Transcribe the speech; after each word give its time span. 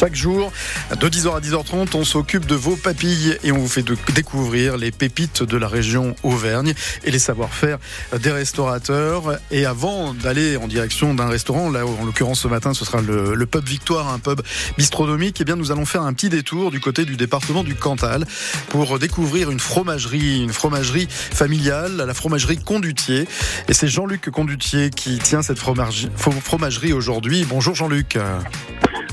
Chaque 0.00 0.14
jour, 0.14 0.50
de 0.98 1.08
10h 1.10 1.36
à 1.36 1.40
10h30, 1.40 1.88
on 1.92 2.04
s'occupe 2.04 2.46
de 2.46 2.54
vos 2.54 2.74
papilles 2.74 3.36
et 3.44 3.52
on 3.52 3.58
vous 3.58 3.68
fait 3.68 3.84
découvrir 4.14 4.78
les 4.78 4.92
pépites 4.92 5.42
de 5.42 5.58
la 5.58 5.68
région 5.68 6.16
Auvergne 6.22 6.72
et 7.04 7.10
les 7.10 7.18
savoir-faire 7.18 7.76
des 8.18 8.30
restaurateurs. 8.30 9.38
Et 9.50 9.66
avant 9.66 10.14
d'aller 10.14 10.56
en 10.56 10.68
direction 10.68 11.12
d'un 11.12 11.28
restaurant, 11.28 11.68
là 11.68 11.84
en 11.84 12.06
l'occurrence 12.06 12.40
ce 12.40 12.48
matin 12.48 12.72
ce 12.72 12.86
sera 12.86 13.02
le, 13.02 13.44
pub 13.44 13.68
Victoire, 13.68 14.08
un 14.10 14.18
pub 14.18 14.40
bistronomique, 14.78 15.38
et 15.38 15.42
eh 15.42 15.44
bien 15.44 15.56
nous 15.56 15.70
allons 15.70 15.84
faire 15.84 16.00
un 16.00 16.14
petit 16.14 16.30
détour 16.30 16.70
du 16.70 16.80
côté 16.80 17.04
du 17.04 17.18
département 17.18 17.62
du 17.62 17.74
Cantal 17.74 18.24
pour 18.70 18.98
découvrir 18.98 19.50
une 19.50 19.60
fromagerie, 19.60 20.42
une 20.42 20.54
fromagerie 20.54 21.08
familiale, 21.10 21.98
la 21.98 22.14
fromagerie 22.14 22.56
Condutier. 22.56 23.28
Et 23.68 23.74
c'est 23.74 23.88
Jean-Luc 23.88 24.30
Condutier 24.30 24.88
qui 24.88 25.18
tient 25.18 25.42
cette 25.42 25.58
fromagerie 25.58 26.94
aujourd'hui. 26.94 27.44
Bonjour 27.46 27.74
Jean-Luc. 27.74 28.16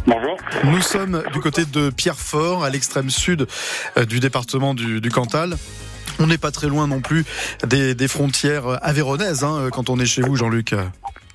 Bonjour. 0.08 0.38
Nous 0.64 0.82
sommes 0.82 1.22
du 1.34 1.42
côté 1.42 1.66
de 1.66 1.90
Pierrefort, 1.90 2.64
à 2.64 2.70
l'extrême 2.70 3.10
sud 3.10 3.46
euh, 3.98 4.06
du 4.06 4.22
département 4.22 4.74
du, 4.74 5.02
Cantal. 5.10 5.56
On 6.20 6.28
n'est 6.28 6.38
pas 6.38 6.52
très 6.52 6.68
loin 6.68 6.88
non 6.88 7.02
plus 7.02 7.26
des, 7.68 8.08
frontières 8.08 8.80
avéronaises 8.82 9.44
hein, 9.44 9.68
quand 9.72 9.90
on 9.90 10.00
est 10.00 10.06
chez 10.06 10.22
vous, 10.22 10.38
Jean-Luc. 10.38 10.74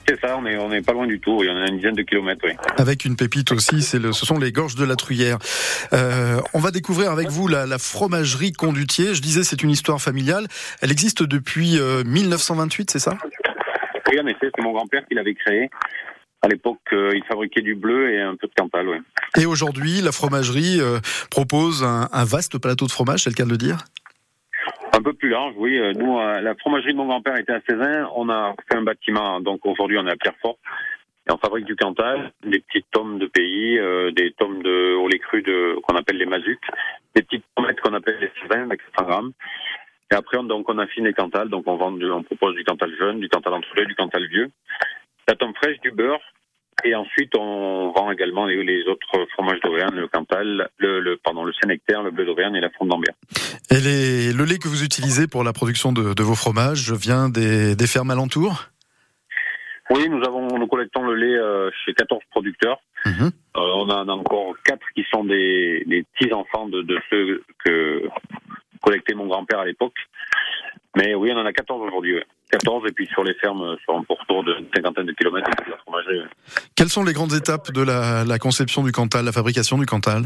C'est 0.09 0.19
ça, 0.21 0.39
on 0.39 0.43
n'est 0.43 0.57
on 0.57 0.73
est 0.73 0.81
pas 0.81 0.95
loin 0.95 1.07
du 1.07 1.21
tout, 1.21 1.43
il 1.43 1.49
y 1.49 1.51
en 1.51 1.57
a 1.57 1.69
une 1.69 1.77
dizaine 1.77 1.95
de 1.95 2.03
kilomètres. 2.03 2.41
Oui. 2.45 2.53
Avec 2.79 3.05
une 3.05 3.15
pépite 3.15 3.53
aussi, 3.53 3.83
c'est 3.83 3.99
le, 3.99 4.13
ce 4.13 4.25
sont 4.25 4.39
les 4.39 4.53
gorges 4.53 4.75
de 4.75 4.85
la 4.85 4.97
Truyère. 4.97 5.39
Euh, 5.93 6.41
on 6.55 6.59
va 6.59 6.71
découvrir 6.71 7.11
avec 7.11 7.29
vous 7.29 7.49
la, 7.49 7.67
la, 7.67 7.79
fromagerie 7.79 8.53
Condutier. 8.53 9.15
Je 9.15 9.21
disais, 9.21 9.45
c'est 9.45 9.63
une 9.63 9.71
histoire 9.71 10.01
familiale. 10.01 10.47
Elle 10.81 10.91
existe 10.91 11.23
depuis 11.23 11.79
1928, 12.07 12.83
euh, 12.83 12.85
c'est 12.91 12.99
ça? 12.99 13.19
Oui, 14.11 14.19
en 14.19 14.27
effet, 14.27 14.51
c'est 14.55 14.63
mon 14.63 14.73
grand-père 14.73 15.03
qui 15.07 15.15
l'avait 15.15 15.35
créée. 15.35 15.71
À 16.45 16.49
l'époque, 16.49 16.81
euh, 16.93 17.13
il 17.15 17.23
fabriquait 17.25 17.61
du 17.61 17.77
bleu 17.77 18.13
et 18.13 18.21
un 18.21 18.35
peu 18.35 18.49
de 18.49 18.53
Cantal, 18.55 18.89
ouais. 18.89 19.01
Et 19.39 19.47
aujourd'hui, 19.47 20.01
la 20.01 20.11
fromagerie 20.11 20.81
euh, 20.81 20.99
propose 21.31 21.85
un, 21.85 22.09
un, 22.13 22.25
vaste 22.25 22.59
plateau 22.59 22.87
de 22.87 22.91
fromage, 22.91 23.23
c'est 23.23 23.31
le 23.31 23.37
cas 23.37 23.45
de 23.45 23.51
le 23.51 23.57
dire? 23.57 23.79
Un 24.93 25.01
peu 25.01 25.13
plus 25.13 25.29
large, 25.29 25.55
oui. 25.57 25.79
Euh, 25.79 25.93
nous, 25.93 26.19
la 26.19 26.55
fromagerie 26.57 26.95
de 26.95 26.99
mon 26.99 27.07
grand-père 27.07 27.39
était 27.39 27.53
à 27.53 27.61
Cézanne. 27.69 28.09
On 28.17 28.29
a 28.29 28.55
fait 28.69 28.77
un 28.77 28.83
bâtiment, 28.83 29.41
donc 29.41 29.65
aujourd'hui 29.65 29.99
on 29.99 30.07
est 30.09 30.11
à 30.11 30.17
Pierrefort. 30.17 30.59
Et 31.29 31.33
on 31.33 31.39
fabrique 31.39 31.67
du 31.67 31.77
Cantal, 31.77 32.33
des 32.45 32.59
petites 32.59 32.91
tomes 32.91 33.21
de 33.21 33.27
pays, 33.27 33.79
des 34.13 34.33
tomes 34.37 34.65
de 34.65 34.97
au 34.97 35.07
lait 35.07 35.21
cru 35.21 35.43
de, 35.43 35.79
qu'on 35.85 35.95
appelle 35.95 36.17
les 36.17 36.27
mazucs, 36.27 36.59
des 37.15 37.23
petites 37.23 37.45
pommettes 37.55 37.81
qu'on 37.81 37.95
appelle 37.95 38.19
les 38.21 38.31
Cézanne 38.43 38.65
avec 38.65 38.81
100 38.99 39.05
grammes. 39.05 39.33
Et 40.11 40.17
après, 40.17 40.39
on, 40.39 40.43
donc, 40.43 40.69
on 40.69 40.79
affine 40.79 41.05
les 41.05 41.15
Cantal, 41.15 41.49
donc 41.49 41.63
on 41.69 41.77
vend, 41.77 41.93
on 41.93 42.23
propose 42.25 42.57
du 42.57 42.65
Cantal 42.65 42.93
jeune, 42.99 43.21
du 43.21 43.29
Cantal 43.29 43.55
entre 43.55 43.69
deux, 43.77 43.87
du 43.87 43.95
Cantal 43.95 44.27
vieux 44.27 44.51
la 45.29 45.35
tome 45.35 45.55
fraîche, 45.55 45.81
du 45.81 45.91
beurre. 45.91 46.21
Et 46.85 46.95
ensuite, 46.95 47.33
on 47.37 47.93
vend 47.93 48.11
également 48.11 48.47
les, 48.47 48.85
autres 48.89 49.27
fromages 49.35 49.61
d'Auvergne, 49.61 49.95
le 49.95 50.09
Cantal, 50.09 50.69
le, 50.79 51.01
le, 51.01 51.17
pardon, 51.17 51.45
le 51.45 51.53
Saint-Nectaire, 51.53 52.03
le 52.03 52.11
bleu 52.11 52.25
d'Auvergne 52.25 52.57
et 52.57 52.61
la 52.61 52.71
fonte 52.71 52.89
d'Ambert. 52.89 53.15
Et 53.71 53.79
les, 53.79 54.33
le 54.33 54.45
lait 54.45 54.59
que 54.59 54.69
vous 54.69 54.83
utilisez 54.83 55.29
pour 55.29 55.45
la 55.45 55.53
production 55.53 55.93
de, 55.93 56.15
de 56.15 56.23
vos 56.23 56.35
fromages 56.35 56.91
vient 56.93 57.29
des, 57.29 57.77
des, 57.77 57.87
fermes 57.87 58.11
alentours? 58.11 58.65
Oui, 59.91 60.09
nous 60.09 60.25
avons, 60.25 60.59
nous 60.59 60.67
collectons 60.67 61.03
le 61.03 61.15
lait 61.15 61.37
euh, 61.37 61.71
chez 61.85 61.93
14 61.95 62.21
producteurs. 62.31 62.81
Mhm. 63.05 63.27
Euh, 63.27 63.31
on 63.55 63.89
en 63.91 64.09
a 64.09 64.13
encore 64.13 64.55
4 64.65 64.81
qui 64.95 65.05
sont 65.13 65.25
des, 65.25 65.85
des 65.87 66.05
petits-enfants 66.15 66.69
de, 66.69 66.83
de 66.83 66.99
ceux 67.11 67.45
que 67.65 68.09
collectait 68.81 69.15
mon 69.15 69.27
grand-père 69.27 69.61
à 69.61 69.67
l'époque. 69.67 69.95
Mais 70.97 71.15
oui, 71.15 71.31
on 71.33 71.39
en 71.39 71.47
a 71.47 71.53
14 71.53 71.81
aujourd'hui. 71.83 72.21
14 72.51 72.85
et 72.87 72.93
puis 72.93 73.07
sur 73.07 73.25
les 73.25 73.35
fermes, 73.35 73.77
sur 73.83 73.97
un 73.97 74.03
pourtour 74.03 74.45
de 74.45 74.57
cinquantaine 74.75 75.07
de 75.07 75.13
kilomètres 75.13 75.49
de 75.65 75.71
la 75.71 75.79
fromagerie. 75.79 76.21
Quelles 76.77 76.91
sont 76.91 77.03
les 77.03 77.15
grandes 77.15 77.33
étapes 77.33 77.73
de 77.73 77.83
la, 77.83 78.39
conception 78.39 78.83
du 78.83 78.93
Cantal, 78.93 79.25
la 79.25 79.33
fabrication 79.33 79.79
du 79.79 79.87
Cantal? 79.87 80.25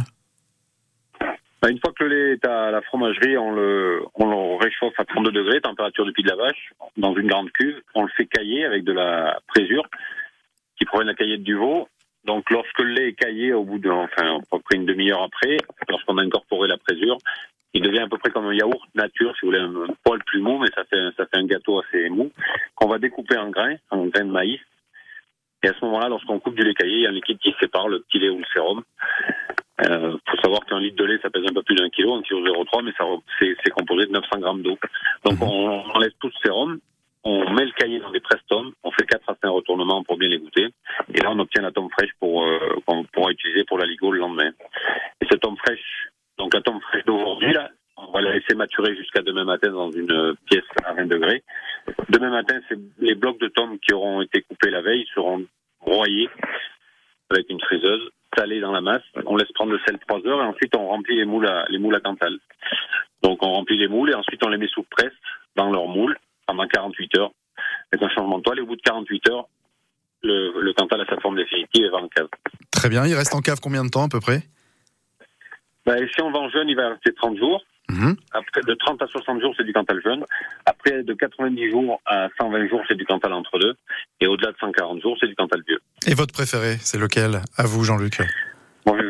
Bah, 1.63 1.71
Une 1.71 1.79
fois 1.79 1.93
que 1.97 2.03
le 2.03 2.09
lait 2.09 2.33
est 2.33 2.45
à 2.45 2.73
la 2.73 2.83
fromagerie, 2.83 3.39
on 3.39 3.53
le, 3.53 4.03
on 4.15 4.27
le 4.27 4.57
réchauffe 4.57 4.99
à 4.99 5.05
32 5.05 5.31
degrés, 5.31 5.61
température 5.61 6.05
du 6.05 6.13
pied 6.13 6.25
de 6.25 6.31
la 6.31 6.37
vache, 6.37 6.73
dans 6.97 7.15
une 7.15 7.29
grande 7.29 7.51
cuve. 7.53 7.81
On 7.95 8.03
le 8.03 8.11
fait 8.17 8.27
cailler 8.27 8.65
avec 8.65 8.83
de 8.83 8.93
la 8.93 9.39
présure 9.47 9.85
qui 10.77 10.85
provient 10.85 11.05
de 11.05 11.11
la 11.11 11.17
caillette 11.17 11.45
du 11.45 11.55
veau. 11.55 11.89
Donc 12.25 12.51
lorsque 12.51 12.81
le 12.81 12.91
lait 12.91 13.09
est 13.11 13.15
caillé 13.15 13.53
au 13.53 13.63
bout 13.63 13.79
de, 13.79 13.89
enfin, 13.89 14.37
à 14.37 14.39
peu 14.51 14.59
près 14.59 14.75
une 14.75 14.85
demi-heure 14.85 15.23
après, 15.23 15.59
lorsqu'on 15.89 16.19
a 16.19 16.23
incorporé 16.23 16.67
la 16.67 16.77
présure, 16.77 17.19
il 17.77 17.83
devient 17.83 18.01
à 18.01 18.09
peu 18.09 18.17
près 18.17 18.31
comme 18.31 18.47
un 18.47 18.55
yaourt 18.55 18.81
nature, 18.95 19.35
si 19.35 19.45
vous 19.45 19.53
voulez, 19.53 19.61
un 19.61 19.95
poil 20.03 20.19
plus 20.25 20.41
mou, 20.41 20.59
mais 20.59 20.69
ça 20.75 20.85
fait, 20.85 21.11
ça 21.17 21.27
fait 21.27 21.37
un 21.37 21.45
gâteau 21.45 21.81
assez 21.81 22.09
mou, 22.09 22.33
qu'on 22.75 22.89
va 22.89 22.99
découper 22.99 23.37
en 23.37 23.51
grains, 23.51 23.77
en 23.91 24.07
grains 24.07 24.25
de 24.25 24.31
maïs. 24.31 24.61
Et 25.63 25.69
à 25.69 25.75
ce 25.75 25.85
moment-là, 25.85 26.09
lorsqu'on 26.09 26.39
coupe 26.39 26.55
du 26.55 26.63
lait 26.63 26.75
caillé, 26.75 26.95
il 26.95 27.01
y 27.03 27.07
a 27.07 27.11
un 27.11 27.13
liquide 27.13 27.39
qui 27.39 27.55
sépare 27.61 27.89
le 27.89 28.01
petit 28.01 28.19
lait 28.19 28.31
ou 28.31 28.39
le 28.39 28.45
sérum. 28.55 28.83
Il 29.83 29.91
euh, 29.91 30.17
faut 30.27 30.37
savoir 30.39 30.65
qu'un 30.65 30.81
litre 30.81 30.97
de 30.97 31.05
lait, 31.05 31.19
ça 31.21 31.29
pèse 31.29 31.45
un 31.45 31.53
peu 31.53 31.63
plus 31.63 31.75
d'un 31.75 31.91
kilo, 31.91 32.15
un 32.15 32.23
kilo 32.23 32.41
0,3, 32.41 32.83
mais 32.83 32.93
c'est 33.63 33.71
composé 33.71 34.07
de 34.07 34.13
900 34.13 34.39
grammes 34.39 34.63
d'eau. 34.63 34.79
Donc 35.25 35.43
on, 35.43 35.85
enlève 35.95 36.13
tout 36.19 36.31
ce 36.31 36.39
sérum, 36.45 36.79
on 37.25 37.51
met 37.51 37.67
le 37.67 37.73
cahier 37.73 37.99
dans 37.99 38.11
des 38.11 38.21
prestums, 38.21 38.73
on 38.85 38.91
fait 38.93 39.05
4 39.05 39.29
à 39.29 39.37
5 39.43 39.51
retournements 39.51 40.03
pour 40.03 40.17
bien 40.17 40.31
les 40.31 40.39
goûter, 40.39 40.69
et 41.13 41.21
là 41.21 41.31
on 41.31 41.39
obtient 41.41 41.63
la 41.63 41.73
tombe 41.73 41.91
fraîche 41.91 42.13
pour 42.21 42.45
euh, 42.45 42.59
qu'on 42.87 43.05
pourra 43.05 43.33
utiliser 43.33 43.65
pour 43.65 43.77
la 43.77 43.85
ligo 43.85 44.13
le 44.13 44.21
lendemain. 44.21 44.51
Et 45.21 45.27
cette 45.29 45.41
tombe 45.41 45.59
fraîche 45.59 46.09
donc 46.47 46.55
la 46.55 46.61
tombe 46.61 46.81
fraîche 46.81 47.05
d'aujourd'hui, 47.05 47.53
là, 47.53 47.71
on 47.97 48.13
va 48.13 48.21
la 48.21 48.33
laisser 48.33 48.55
maturer 48.55 48.95
jusqu'à 48.95 49.21
demain 49.21 49.43
matin 49.43 49.69
dans 49.73 49.91
une 49.91 50.37
pièce 50.49 50.63
à 50.85 50.93
20 50.93 51.07
degrés. 51.07 51.43
Demain 52.09 52.31
matin, 52.31 52.61
les 53.01 53.17
blocs 53.17 53.41
de 53.41 53.49
tombes 53.49 53.81
qui 53.81 53.93
auront 53.93 54.23
été 54.23 54.43
coupés 54.43 54.71
la 54.71 54.81
veille 54.81 55.05
seront 55.13 55.45
broyés 55.85 56.29
avec 57.31 57.51
une 57.51 57.61
fraiseuse, 57.61 58.11
salés 58.39 58.61
dans 58.61 58.71
la 58.71 58.81
masse. 58.81 59.03
On 59.27 59.35
laisse 59.37 59.51
prendre 59.57 59.73
le 59.73 59.81
sel 59.89 59.99
3 60.07 60.25
heures 60.29 60.41
et 60.41 60.47
ensuite 60.47 60.77
on 60.77 60.87
remplit 60.87 61.17
les 61.17 61.25
moules 61.25 61.49
à, 61.49 61.65
les 61.69 61.79
moules 61.79 61.97
à 61.97 62.01
Cantal. 62.01 62.39
Donc 63.25 63.43
on 63.43 63.51
remplit 63.51 63.79
les 63.79 63.89
moules 63.89 64.11
et 64.11 64.15
ensuite 64.15 64.41
on 64.45 64.49
les 64.49 64.59
met 64.59 64.69
sous 64.69 64.85
presse 64.85 65.15
dans 65.57 65.73
leur 65.73 65.89
moule 65.89 66.17
pendant 66.47 66.69
48 66.69 67.19
heures 67.19 67.33
avec 67.91 68.09
un 68.09 68.15
changement 68.15 68.39
de 68.39 68.45
toile 68.45 68.61
et 68.61 68.63
au 68.63 68.67
bout 68.67 68.77
de 68.77 68.83
48 68.83 69.31
heures, 69.31 69.49
le, 70.23 70.63
le 70.63 70.73
Cantal 70.75 71.01
a 71.01 71.07
sa 71.07 71.21
forme 71.21 71.39
définitive 71.39 71.87
et 71.87 71.89
va 71.89 71.99
en 71.99 72.07
cave. 72.07 72.29
Très 72.71 72.89
bien, 72.89 73.05
il 73.05 73.15
reste 73.15 73.35
en 73.35 73.41
cave 73.41 73.59
combien 73.61 73.85
de 73.85 73.91
temps 73.91 74.05
à 74.05 74.09
peu 74.09 74.21
près? 74.21 74.45
Bah, 75.87 75.95
si 76.13 76.21
on 76.21 76.31
vend 76.31 76.49
jeune, 76.51 76.69
il 76.69 76.77
va 76.77 76.91
rester 76.91 77.15
30 77.15 77.39
jours. 77.39 77.65
Mhm. 77.89 78.17
Après, 78.33 78.61
de 78.63 78.75
30 78.75 79.01
à 79.01 79.07
60 79.07 79.41
jours, 79.41 79.55
c'est 79.57 79.65
du 79.65 79.73
Cantal 79.73 80.01
jeune. 80.05 80.25
Après, 80.67 81.05
de 81.05 81.15
90 81.15 81.71
jours 81.71 82.01
à 82.05 82.29
120 82.39 82.69
jours, 82.69 82.83
c'est 82.89 82.97
du 82.97 83.07
Cantal 83.07 83.33
entre 83.33 83.59
deux. 83.61 83.75
Et 84.21 84.27
au-delà 84.27 84.51
de 84.51 84.57
140 84.59 85.01
jours, 85.01 85.17
c'est 85.21 85.29
du 85.29 85.37
Cantal 85.37 85.63
vieux. 85.67 85.79
Et 86.09 86.15
votre 86.15 86.35
préféré, 86.35 86.77
c'est 86.81 86.99
lequel? 86.99 87.43
À 87.57 87.65
vous, 87.65 87.85
Jean-Luc 87.85 88.21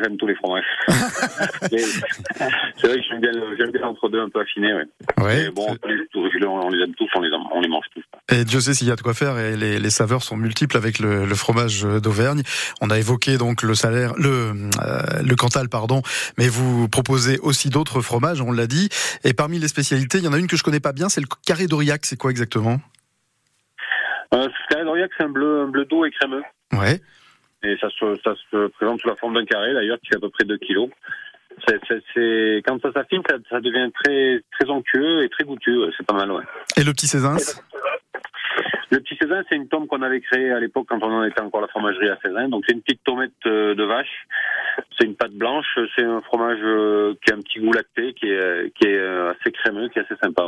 j'aime 0.06 0.16
tous 0.16 0.26
les 0.26 0.34
fromages. 0.36 0.64
c'est 0.88 2.86
vrai 2.86 2.96
que 2.96 3.02
j'aime 3.08 3.20
bien, 3.20 3.70
bien 3.72 3.86
entre 3.86 4.08
deux 4.08 4.20
un 4.20 4.28
peu 4.28 4.40
affiné. 4.40 4.72
Ouais. 4.72 4.84
ouais 5.22 5.50
bon, 5.50 5.66
on 5.82 5.88
les, 5.88 6.46
on 6.46 6.68
les 6.68 6.84
aime 6.84 6.94
tous, 6.94 7.08
on 7.14 7.20
les, 7.20 7.30
on 7.52 7.60
les 7.60 7.68
mange 7.68 7.86
tous. 7.92 8.04
Et 8.32 8.44
Dieu 8.44 8.60
sait 8.60 8.74
s'il 8.74 8.88
y 8.88 8.90
a 8.90 8.96
de 8.96 9.02
quoi 9.02 9.14
faire 9.14 9.38
et 9.38 9.56
les, 9.56 9.78
les 9.78 9.90
saveurs 9.90 10.22
sont 10.22 10.36
multiples 10.36 10.76
avec 10.76 10.98
le, 10.98 11.26
le 11.26 11.34
fromage 11.34 11.82
d'Auvergne. 11.82 12.42
On 12.80 12.90
a 12.90 12.98
évoqué 12.98 13.38
donc 13.38 13.62
le 13.62 13.74
salaire, 13.74 14.14
le, 14.16 14.52
euh, 14.82 15.22
le 15.24 15.36
Cantal, 15.36 15.68
pardon, 15.68 16.02
mais 16.38 16.48
vous 16.48 16.88
proposez 16.88 17.38
aussi 17.40 17.68
d'autres 17.70 18.00
fromages, 18.00 18.40
on 18.40 18.52
l'a 18.52 18.66
dit. 18.66 18.88
Et 19.24 19.34
parmi 19.34 19.58
les 19.58 19.68
spécialités, 19.68 20.18
il 20.18 20.24
y 20.24 20.28
en 20.28 20.32
a 20.32 20.38
une 20.38 20.46
que 20.46 20.56
je 20.56 20.62
connais 20.62 20.80
pas 20.80 20.92
bien, 20.92 21.08
c'est 21.08 21.20
le 21.20 21.28
carré 21.44 21.66
d'Aurillac. 21.66 22.06
C'est 22.06 22.16
quoi 22.16 22.30
exactement? 22.30 22.80
Euh, 24.34 24.46
Le 24.46 24.68
carré 24.68 24.84
d'Aurillac, 24.84 25.10
c'est 25.16 25.24
un 25.24 25.28
bleu, 25.28 25.62
un 25.62 25.68
bleu 25.68 25.84
doux 25.84 26.04
et 26.04 26.10
crémeux. 26.10 26.42
Ouais. 26.72 27.00
Et 27.66 27.76
ça 27.80 27.88
se, 27.90 28.14
ça 28.22 28.34
se 28.50 28.68
présente 28.68 29.00
sous 29.00 29.08
la 29.08 29.16
forme 29.16 29.34
d'un 29.34 29.44
carré, 29.44 29.74
d'ailleurs, 29.74 29.98
qui 30.00 30.08
fait 30.08 30.16
à 30.16 30.20
peu 30.20 30.30
près 30.30 30.44
2 30.44 30.56
kilos. 30.58 30.88
C'est, 31.66 32.62
quand 32.66 32.80
ça 32.80 32.92
s'affine, 32.92 33.22
ça, 33.28 33.36
ça, 33.50 33.60
devient 33.60 33.90
très, 34.04 34.42
très 34.52 34.70
onctueux 34.70 35.24
et 35.24 35.28
très 35.28 35.44
goûteux. 35.44 35.90
C'est 35.96 36.06
pas 36.06 36.14
mal, 36.14 36.30
ouais. 36.30 36.44
Et 36.76 36.84
le 36.84 36.92
petit 36.92 37.06
Césins 37.06 37.36
le 38.90 39.00
petit 39.00 39.16
Cézanne, 39.20 39.44
c'est 39.48 39.56
une 39.56 39.68
tome 39.68 39.86
qu'on 39.86 40.02
avait 40.02 40.20
créée 40.20 40.52
à 40.52 40.60
l'époque 40.60 40.86
quand 40.88 41.02
on 41.02 41.12
en 41.12 41.24
était 41.24 41.40
encore 41.40 41.60
la 41.60 41.68
fromagerie 41.68 42.08
à 42.08 42.18
Cézanne. 42.22 42.50
Donc 42.50 42.64
c'est 42.66 42.74
une 42.74 42.82
petite 42.82 43.02
tomette 43.04 43.32
euh, 43.46 43.74
de 43.74 43.84
vache. 43.84 44.26
C'est 44.98 45.06
une 45.06 45.16
pâte 45.16 45.32
blanche. 45.32 45.66
C'est 45.96 46.04
un 46.04 46.20
fromage 46.20 46.58
euh, 46.62 47.14
qui 47.24 47.32
a 47.32 47.36
un 47.36 47.40
petit 47.40 47.58
goût 47.58 47.72
lacté, 47.72 48.14
qui 48.14 48.26
est, 48.26 48.72
qui 48.78 48.86
est 48.86 48.96
euh, 48.96 49.32
assez 49.32 49.50
crémeux, 49.50 49.88
qui 49.88 49.98
est 49.98 50.02
assez 50.02 50.14
sympa. 50.22 50.44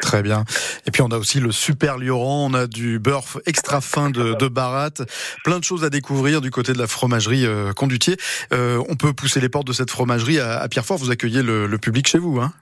Très 0.00 0.22
bien. 0.22 0.44
Et 0.86 0.90
puis 0.90 1.02
on 1.02 1.08
a 1.08 1.18
aussi 1.18 1.40
le 1.40 1.52
super 1.52 1.98
lioran. 1.98 2.48
On 2.50 2.54
a 2.54 2.66
du 2.66 2.98
beurre 2.98 3.24
extra 3.46 3.80
fin 3.80 4.10
de, 4.10 4.34
de 4.34 4.48
Barat. 4.48 5.04
Plein 5.44 5.58
de 5.58 5.64
choses 5.64 5.84
à 5.84 5.90
découvrir 5.90 6.40
du 6.40 6.50
côté 6.50 6.72
de 6.72 6.78
la 6.78 6.86
fromagerie 6.86 7.44
Condutier. 7.76 8.16
on 8.52 8.96
peut 8.96 9.12
pousser 9.12 9.40
les 9.40 9.48
portes 9.48 9.66
de 9.66 9.72
cette 9.72 9.90
fromagerie 9.90 10.38
à, 10.38 10.66
Pierrefort. 10.68 10.98
Vous 10.98 11.10
accueillez 11.10 11.42
le, 11.42 11.66
le 11.66 11.78
public 11.78 12.08
chez 12.08 12.18
vous, 12.18 12.40
hein 12.40 12.52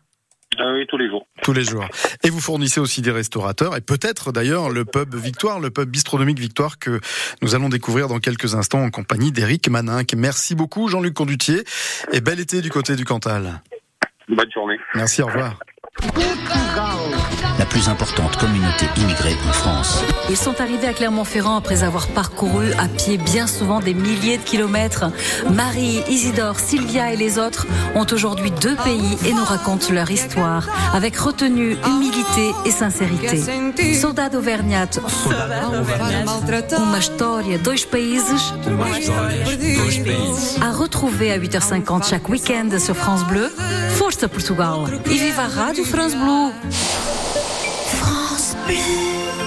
ah 0.62 0.72
oui, 0.74 0.86
tous 0.86 0.98
les 0.98 1.08
jours. 1.08 1.26
Tous 1.42 1.54
les 1.54 1.64
jours. 1.64 1.86
Et 2.22 2.28
vous 2.28 2.40
fournissez 2.40 2.80
aussi 2.80 3.00
des 3.00 3.10
restaurateurs 3.10 3.76
et 3.76 3.80
peut-être 3.80 4.30
d'ailleurs 4.30 4.68
le 4.68 4.84
pub 4.84 5.14
Victoire, 5.14 5.58
le 5.58 5.70
pub 5.70 5.88
bistronomique 5.88 6.38
Victoire 6.38 6.78
que 6.78 7.00
nous 7.40 7.54
allons 7.54 7.70
découvrir 7.70 8.08
dans 8.08 8.18
quelques 8.18 8.54
instants 8.54 8.82
en 8.82 8.90
compagnie 8.90 9.32
d'Éric 9.32 9.70
Maninck. 9.70 10.12
Merci 10.14 10.54
beaucoup 10.54 10.88
Jean-Luc 10.88 11.14
Condutier 11.14 11.64
et 12.12 12.20
bel 12.20 12.40
été 12.40 12.60
du 12.60 12.70
côté 12.70 12.94
du 12.94 13.06
Cantal. 13.06 13.62
Bonne 14.28 14.52
journée. 14.52 14.78
Merci, 14.94 15.22
au 15.22 15.26
revoir 15.26 15.58
la 17.58 17.66
plus 17.66 17.88
importante 17.88 18.36
communauté 18.36 18.86
immigrée 18.96 19.36
en 19.48 19.52
France. 19.52 20.02
Ils 20.30 20.36
sont 20.36 20.60
arrivés 20.60 20.88
à 20.88 20.94
Clermont-Ferrand 20.94 21.56
après 21.56 21.82
avoir 21.82 22.06
parcouru 22.08 22.72
à 22.78 22.88
pied 22.88 23.18
bien 23.18 23.46
souvent 23.46 23.80
des 23.80 23.92
milliers 23.92 24.38
de 24.38 24.42
kilomètres. 24.42 25.06
Marie, 25.50 26.02
Isidore, 26.08 26.58
Sylvia 26.58 27.12
et 27.12 27.16
les 27.16 27.38
autres 27.38 27.66
ont 27.94 28.06
aujourd'hui 28.12 28.50
deux 28.62 28.76
pays 28.76 29.18
et 29.26 29.34
nous 29.34 29.44
racontent 29.44 29.92
leur 29.92 30.10
histoire 30.10 30.68
avec 30.94 31.16
retenue, 31.16 31.76
humilité 31.86 32.52
et 32.64 32.70
sincérité. 32.70 33.38
Soldado 33.94 34.38
Auvergnat, 34.38 34.88
uma 36.78 36.98
história, 36.98 37.58
dois 37.58 37.74
países, 37.90 38.54
à 40.62 40.72
retrouver 40.72 41.30
à 41.32 41.38
8h50 41.38 42.08
chaque 42.08 42.28
week-end 42.28 42.70
sur 42.78 42.96
France 42.96 43.24
Bleu. 43.26 43.50
Força 44.10 44.28
Portugal 44.28 44.86
e 45.06 45.16
viva 45.16 45.42
a 45.42 45.46
Rádio 45.46 45.84
France 45.84 46.16
Bleu. 46.16 46.52
France 47.86 48.56
Bleu. 48.66 49.39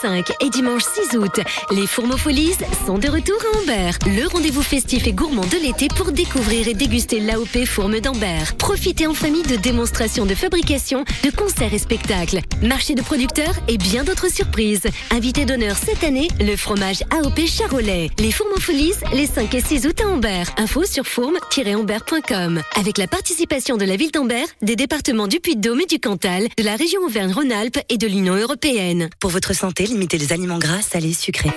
Samedi 0.00 0.22
5 0.26 0.32
et 0.40 0.50
dimanche 0.50 0.82
6 1.10 1.16
août, 1.18 1.40
les 1.70 1.86
Fourmofolies 1.86 2.54
sont 2.86 2.98
de 2.98 3.08
retour 3.08 3.36
à 3.52 3.58
Ambert. 3.58 3.98
Le 4.06 4.26
rendez-vous 4.26 4.62
festif 4.62 5.06
et 5.06 5.12
gourmand 5.12 5.44
de 5.46 5.56
l'été 5.62 5.88
pour 5.88 6.12
découvrir 6.12 6.68
et 6.68 6.74
déguster 6.74 7.20
l'AOP 7.20 7.64
Fourme 7.66 8.00
d'Ambert. 8.00 8.56
Profitez 8.56 9.06
en 9.06 9.14
famille 9.14 9.42
de 9.42 9.56
démonstrations 9.56 10.26
de 10.26 10.34
fabrication, 10.34 11.04
de 11.24 11.30
concerts 11.30 11.74
et 11.74 11.78
spectacles, 11.78 12.40
marché 12.62 12.94
de 12.94 13.02
producteurs 13.02 13.54
et 13.68 13.78
bien 13.78 14.04
d'autres 14.04 14.30
surprises. 14.30 14.86
Invité 15.10 15.44
d'honneur 15.44 15.76
cette 15.76 16.04
année, 16.04 16.28
le 16.40 16.56
fromage 16.56 17.02
AOP 17.10 17.46
Charolais. 17.46 18.10
Les 18.18 18.32
Fourmofolies, 18.32 18.94
les 19.12 19.26
5 19.26 19.54
et 19.54 19.60
6 19.60 19.86
août 19.86 20.00
à 20.00 20.08
Ambert. 20.08 20.50
Info 20.56 20.84
sur 20.84 21.04
fourme-ambert.com. 21.04 22.62
Avec 22.76 22.98
la 22.98 23.06
participation 23.06 23.76
de 23.76 23.84
la 23.84 23.96
ville 23.96 24.12
d'Ambert, 24.12 24.48
des 24.62 24.76
départements 24.76 25.28
du 25.28 25.40
Puy-de-Dôme 25.40 25.80
et 25.80 25.86
du 25.86 26.00
Cantal, 26.00 26.48
de 26.56 26.64
la 26.64 26.76
région 26.76 27.02
Auvergne-Rhône-Alpes 27.02 27.78
et 27.88 27.98
de 27.98 28.06
l'Union 28.06 28.34
européenne. 28.34 29.08
Pour 29.20 29.30
votre 29.30 29.54
santé, 29.54 29.85
limitez 29.86 30.18
les 30.18 30.32
aliments 30.32 30.58
gras, 30.58 30.82
salés, 30.82 31.12
sucrés. 31.12 31.52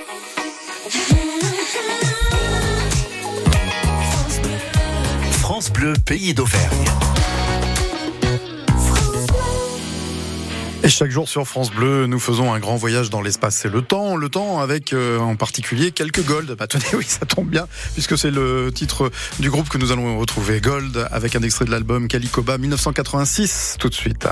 France 5.39 5.71
Bleu, 5.71 5.93
pays 6.05 6.33
d'Auvergne. 6.33 6.85
Et 10.81 10.87
chaque 10.87 11.11
jour 11.11 11.27
sur 11.27 11.45
France 11.45 11.71
Bleu, 11.71 12.05
nous 12.05 12.19
faisons 12.19 12.53
un 12.53 12.59
grand 12.59 12.77
voyage 12.77 13.09
dans 13.09 13.21
l'espace 13.21 13.65
et 13.65 13.69
le 13.69 13.81
temps. 13.81 14.15
Le 14.15 14.29
temps 14.29 14.61
avec 14.61 14.93
euh, 14.93 15.19
en 15.19 15.35
particulier 15.35 15.91
quelques 15.91 16.23
Gold. 16.23 16.55
Bah 16.57 16.67
tenez, 16.67 16.85
oui, 16.93 17.05
ça 17.05 17.25
tombe 17.25 17.49
bien, 17.49 17.67
puisque 17.93 18.17
c'est 18.17 18.31
le 18.31 18.71
titre 18.73 19.11
du 19.39 19.49
groupe 19.49 19.67
que 19.69 19.77
nous 19.77 19.91
allons 19.91 20.17
retrouver. 20.17 20.61
Gold, 20.61 21.07
avec 21.11 21.35
un 21.35 21.41
extrait 21.41 21.65
de 21.65 21.71
l'album 21.71 22.07
Calicoba 22.07 22.57
1986, 22.57 23.75
tout 23.79 23.89
de 23.89 23.93
suite. 23.93 24.27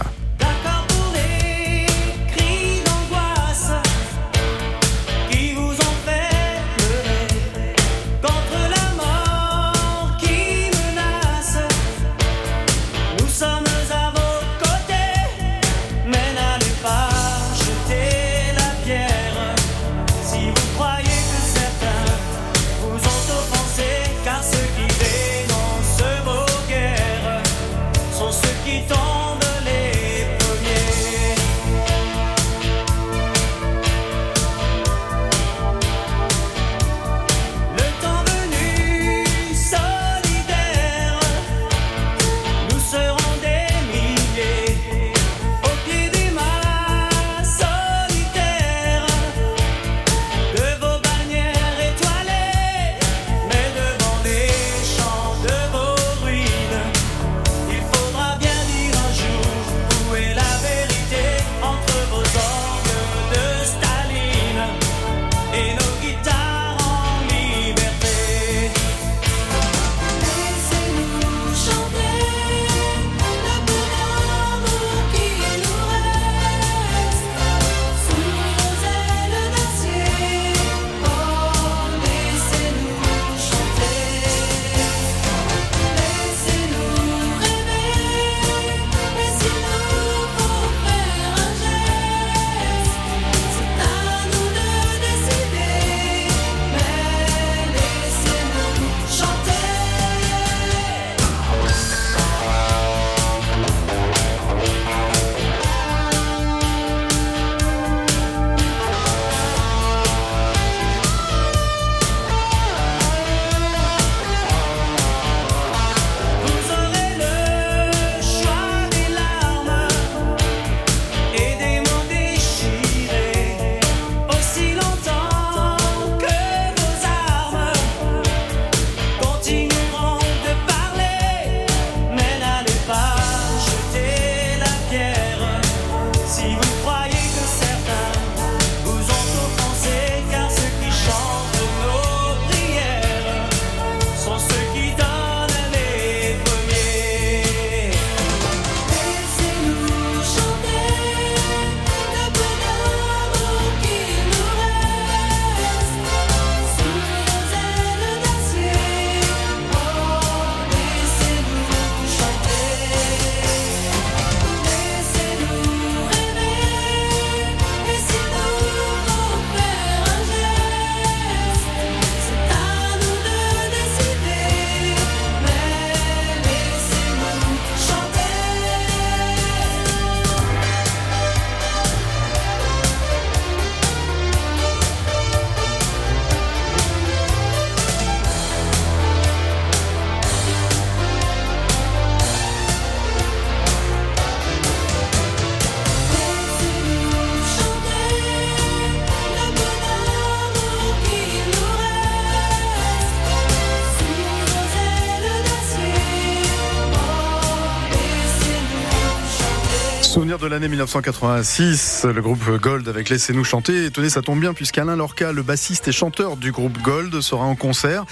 Souvenir 210.17 210.39
de 210.39 210.47
l'année 210.47 210.67
1986, 210.67 212.07
le 212.11 212.23
groupe 212.23 212.49
Gold 212.59 212.87
avec 212.87 213.09
Laissez-nous 213.09 213.43
chanter. 213.43 213.85
Et 213.85 213.91
tenez, 213.91 214.09
ça 214.09 214.23
tombe 214.23 214.39
bien 214.39 214.55
puisqu'Alain 214.55 214.95
Lorca, 214.95 215.31
le 215.31 215.43
bassiste 215.43 215.87
et 215.87 215.91
chanteur 215.91 216.37
du 216.37 216.51
groupe 216.51 216.81
Gold, 216.81 217.21
sera 217.21 217.45
en 217.45 217.55
concert 217.55 218.03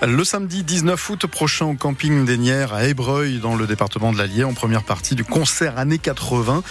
le 0.00 0.22
samedi 0.22 0.62
19 0.62 1.10
août 1.10 1.26
prochain 1.26 1.66
au 1.66 1.74
camping 1.74 2.24
des 2.24 2.38
Nières 2.38 2.72
à 2.72 2.84
Ébreuil 2.84 3.40
dans 3.40 3.56
le 3.56 3.66
département 3.66 4.12
de 4.12 4.18
l'Allier 4.18 4.44
en 4.44 4.54
première 4.54 4.84
partie 4.84 5.16
du 5.16 5.24
concert 5.24 5.76
années 5.76 5.98
80. 5.98 6.62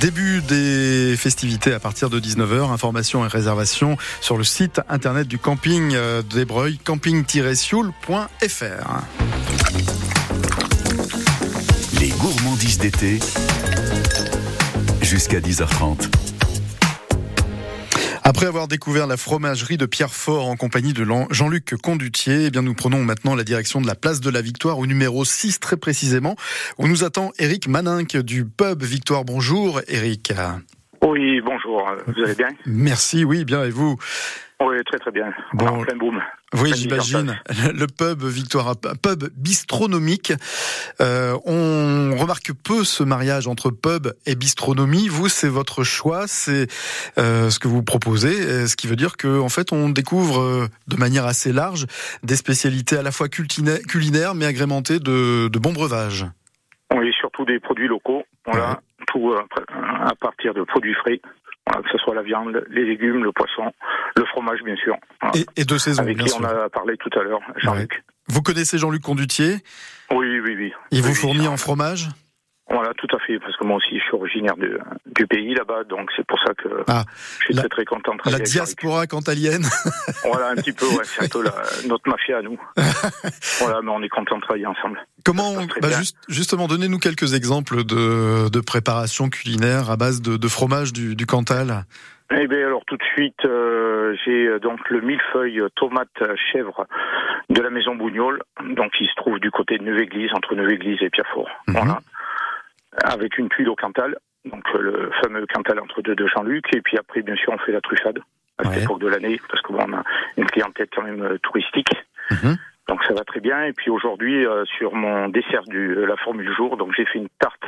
Début 0.00 0.42
des 0.42 1.16
festivités 1.16 1.72
à 1.72 1.80
partir 1.80 2.10
de 2.10 2.20
19h. 2.20 2.70
Informations 2.70 3.24
et 3.24 3.28
réservations 3.28 3.96
sur 4.20 4.36
le 4.36 4.44
site 4.44 4.82
internet 4.90 5.28
du 5.28 5.38
camping 5.38 5.96
d'Ébreuil, 6.28 6.76
camping-sioul.fr. 6.76 7.86
Les 11.98 12.10
gourmandises 12.10 12.76
d'été 12.76 13.18
jusqu'à 15.10 15.40
10h30. 15.40 16.08
Après 18.22 18.46
avoir 18.46 18.68
découvert 18.68 19.08
la 19.08 19.16
fromagerie 19.16 19.76
de 19.76 19.84
Pierrefort 19.84 20.46
en 20.46 20.54
compagnie 20.54 20.92
de 20.92 21.04
Jean-Luc 21.30 21.74
Condutier, 21.82 22.44
eh 22.44 22.50
bien 22.50 22.62
nous 22.62 22.74
prenons 22.74 23.02
maintenant 23.02 23.34
la 23.34 23.42
direction 23.42 23.80
de 23.80 23.88
la 23.88 23.96
place 23.96 24.20
de 24.20 24.30
la 24.30 24.40
Victoire 24.40 24.78
au 24.78 24.86
numéro 24.86 25.24
6 25.24 25.58
très 25.58 25.76
précisément, 25.76 26.36
où 26.78 26.86
nous 26.86 27.02
attend 27.02 27.32
Eric 27.40 27.66
Maninck 27.66 28.18
du 28.18 28.44
pub 28.44 28.84
Victoire. 28.84 29.24
Bonjour 29.24 29.80
Eric. 29.88 30.32
Oui, 31.02 31.40
bonjour. 31.40 31.90
Vous 32.06 32.22
allez 32.22 32.34
bien 32.34 32.48
Merci, 32.66 33.24
oui, 33.24 33.44
bien 33.44 33.64
et 33.64 33.70
vous 33.70 33.96
Oui, 34.60 34.76
très 34.84 34.98
très 34.98 35.10
bien. 35.10 35.32
Bon, 35.54 35.82
plein 35.82 35.96
boom. 35.96 36.20
Oui, 36.52 36.72
j'imagine. 36.74 37.40
Le 37.48 37.86
pub 37.86 38.24
Victoire, 38.24 38.74
pub 38.76 39.24
bistronomique. 39.36 40.32
Euh, 41.00 41.38
on 41.46 42.16
remarque 42.16 42.52
peu 42.64 42.84
ce 42.84 43.02
mariage 43.02 43.46
entre 43.46 43.70
pub 43.70 44.12
et 44.26 44.34
bistronomie. 44.34 45.08
Vous, 45.08 45.28
c'est 45.28 45.48
votre 45.48 45.84
choix, 45.84 46.26
c'est 46.26 46.66
euh, 47.18 47.50
ce 47.50 47.58
que 47.58 47.68
vous 47.68 47.82
proposez, 47.82 48.66
ce 48.66 48.76
qui 48.76 48.86
veut 48.86 48.96
dire 48.96 49.16
que 49.16 49.40
en 49.40 49.48
fait, 49.48 49.72
on 49.72 49.88
découvre 49.88 50.40
euh, 50.40 50.68
de 50.88 50.96
manière 50.96 51.24
assez 51.24 51.52
large 51.52 51.86
des 52.22 52.36
spécialités 52.36 52.96
à 52.96 53.02
la 53.02 53.12
fois 53.12 53.28
culinaires, 53.28 54.34
mais 54.34 54.44
agrémentées 54.44 54.98
de, 54.98 55.48
de 55.48 55.58
bons 55.58 55.72
breuvages. 55.72 56.26
Oui, 56.94 57.12
surtout 57.18 57.44
des 57.44 57.60
produits 57.60 57.86
locaux. 57.88 58.24
Voilà, 58.46 58.80
tout 59.06 59.32
euh, 59.32 59.42
à 59.70 60.14
partir 60.14 60.54
de 60.54 60.62
produits 60.62 60.94
frais 60.94 61.20
que 61.78 61.88
ce 61.92 61.98
soit 61.98 62.14
la 62.14 62.22
viande, 62.22 62.64
les 62.70 62.84
légumes, 62.84 63.22
le 63.22 63.32
poisson, 63.32 63.72
le 64.16 64.24
fromage 64.26 64.60
bien 64.64 64.76
sûr. 64.76 64.96
Et, 65.56 65.64
de 65.64 65.78
saison, 65.78 66.02
Avec 66.02 66.18
qui 66.18 66.32
on 66.38 66.44
a 66.44 66.68
parlé 66.68 66.96
tout 66.96 67.10
à 67.18 67.22
l'heure, 67.22 67.40
Jean-Luc. 67.56 68.02
Vous 68.28 68.42
connaissez 68.42 68.78
Jean-Luc 68.78 69.02
Condutier? 69.02 69.58
Oui, 70.10 70.40
oui, 70.40 70.54
oui. 70.56 70.72
Il 70.90 71.02
vous 71.02 71.14
fournit 71.14 71.48
en 71.48 71.56
fromage? 71.56 72.08
Voilà, 72.70 72.94
tout 72.94 73.08
à 73.14 73.18
fait, 73.18 73.38
parce 73.40 73.56
que 73.56 73.64
moi 73.64 73.78
aussi 73.78 73.98
je 73.98 74.04
suis 74.04 74.14
originaire 74.14 74.54
du 74.56 75.26
pays 75.26 75.54
là-bas, 75.54 75.82
donc 75.84 76.08
c'est 76.16 76.24
pour 76.24 76.38
ça 76.38 76.54
que 76.54 76.68
ah, 76.86 77.02
je 77.40 77.46
suis 77.46 77.54
très 77.54 77.68
très 77.68 77.84
content 77.84 78.12
de 78.14 78.18
travailler. 78.18 78.44
La 78.44 78.48
diaspora 78.48 79.06
cantalienne 79.08 79.64
Voilà, 80.24 80.50
un 80.50 80.54
petit 80.54 80.72
peu, 80.72 80.86
ouais, 80.86 81.04
c'est 81.04 81.24
un 81.24 81.28
peu 81.28 81.44
notre 81.88 82.08
mafia 82.08 82.38
à 82.38 82.42
nous. 82.42 82.60
voilà, 83.58 83.80
mais 83.82 83.90
on 83.90 84.02
est 84.02 84.08
content 84.08 84.36
de 84.36 84.42
travailler 84.42 84.66
ensemble. 84.66 85.04
Comment, 85.24 85.54
bah 85.82 85.90
juste, 85.98 86.16
justement, 86.28 86.68
donnez-nous 86.68 86.98
quelques 86.98 87.34
exemples 87.34 87.82
de, 87.82 88.48
de 88.48 88.60
préparation 88.60 89.30
culinaire 89.30 89.90
à 89.90 89.96
base 89.96 90.22
de, 90.22 90.36
de 90.36 90.48
fromage 90.48 90.92
du, 90.92 91.16
du 91.16 91.26
Cantal 91.26 91.84
eh 92.32 92.46
bien 92.46 92.64
alors 92.64 92.84
tout 92.86 92.96
de 92.96 93.02
suite, 93.12 93.44
euh, 93.44 94.14
j'ai 94.24 94.46
euh, 94.46 94.60
donc 94.60 94.88
le 94.88 95.00
millefeuille 95.00 95.60
tomate 95.74 96.22
chèvre 96.52 96.86
de 97.48 97.60
la 97.60 97.70
maison 97.70 97.96
Bougnol, 97.96 98.40
donc 98.76 98.92
il 99.00 99.08
se 99.08 99.14
trouve 99.16 99.40
du 99.40 99.50
côté 99.50 99.78
de 99.78 99.82
Neuve-Église, 99.82 100.30
entre 100.32 100.54
Neuve-Église 100.54 100.98
et 101.00 101.10
Pierrefort. 101.10 101.48
Mhm. 101.66 101.74
Voilà 101.74 102.00
avec 103.04 103.38
une 103.38 103.48
tuile 103.48 103.68
au 103.68 103.76
Cantal, 103.76 104.16
donc 104.44 104.64
euh, 104.74 104.80
le 104.80 105.10
fameux 105.22 105.46
Cantal 105.46 105.78
entre 105.80 106.02
deux 106.02 106.14
de 106.14 106.26
Jean-Luc, 106.26 106.64
et 106.74 106.80
puis 106.80 106.96
après, 106.98 107.22
bien 107.22 107.36
sûr, 107.36 107.52
on 107.52 107.58
fait 107.58 107.72
la 107.72 107.80
truffade 107.80 108.18
à 108.58 108.64
cette 108.64 108.84
époque 108.84 109.00
de 109.00 109.08
l'année, 109.08 109.40
parce 109.48 109.62
que 109.62 109.72
bon, 109.72 109.84
on 109.88 109.92
a 109.94 110.02
une 110.36 110.46
clientèle 110.46 110.88
quand 110.94 111.02
même 111.02 111.22
euh, 111.22 111.38
touristique. 111.38 111.90
Mhm. 112.30 112.56
Donc 112.88 113.04
ça 113.04 113.14
va 113.14 113.24
très 113.24 113.40
bien. 113.40 113.64
Et 113.64 113.72
puis 113.72 113.88
aujourd'hui, 113.88 114.44
euh, 114.44 114.64
sur 114.76 114.94
mon 114.94 115.28
dessert 115.28 115.62
du 115.64 115.94
la 116.06 116.16
formule 116.16 116.46
du 116.46 116.54
jour, 116.54 116.76
donc 116.76 116.92
j'ai 116.96 117.04
fait 117.04 117.18
une 117.18 117.28
tarte 117.38 117.62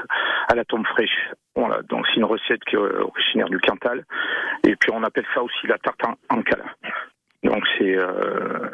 à 0.48 0.54
la 0.54 0.64
tombe 0.64 0.86
fraîche. 0.86 1.30
Voilà, 1.54 1.80
donc 1.82 2.06
c'est 2.08 2.16
une 2.16 2.24
recette 2.24 2.64
qui 2.64 2.74
est 2.74 2.78
originaire 2.78 3.48
du 3.48 3.60
Cantal. 3.60 4.04
Et 4.66 4.74
puis 4.74 4.90
on 4.92 5.02
appelle 5.04 5.26
ça 5.32 5.42
aussi 5.42 5.66
la 5.68 5.78
tarte 5.78 6.04
en, 6.04 6.14
en 6.28 6.42
Donc 7.44 7.64
c'est 7.78 7.96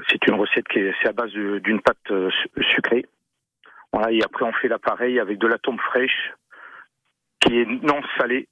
c'est 0.09 0.27
une 0.27 0.35
recette 0.37 0.67
qui 0.69 0.79
est, 0.79 1.07
à 1.07 1.13
base 1.13 1.33
d'une 1.33 1.83
pâte 1.83 2.13
sucrée. 2.75 3.05
Voilà, 3.93 4.13
et 4.13 4.23
après 4.23 4.45
on 4.45 4.53
fait 4.53 4.69
l'appareil 4.69 5.19
avec 5.19 5.39
de 5.39 5.47
la 5.47 5.59
tombe 5.59 5.81
fraîche 5.81 6.33
qui 7.41 7.59
est 7.59 7.67
non 7.67 8.01
salée 8.19 8.49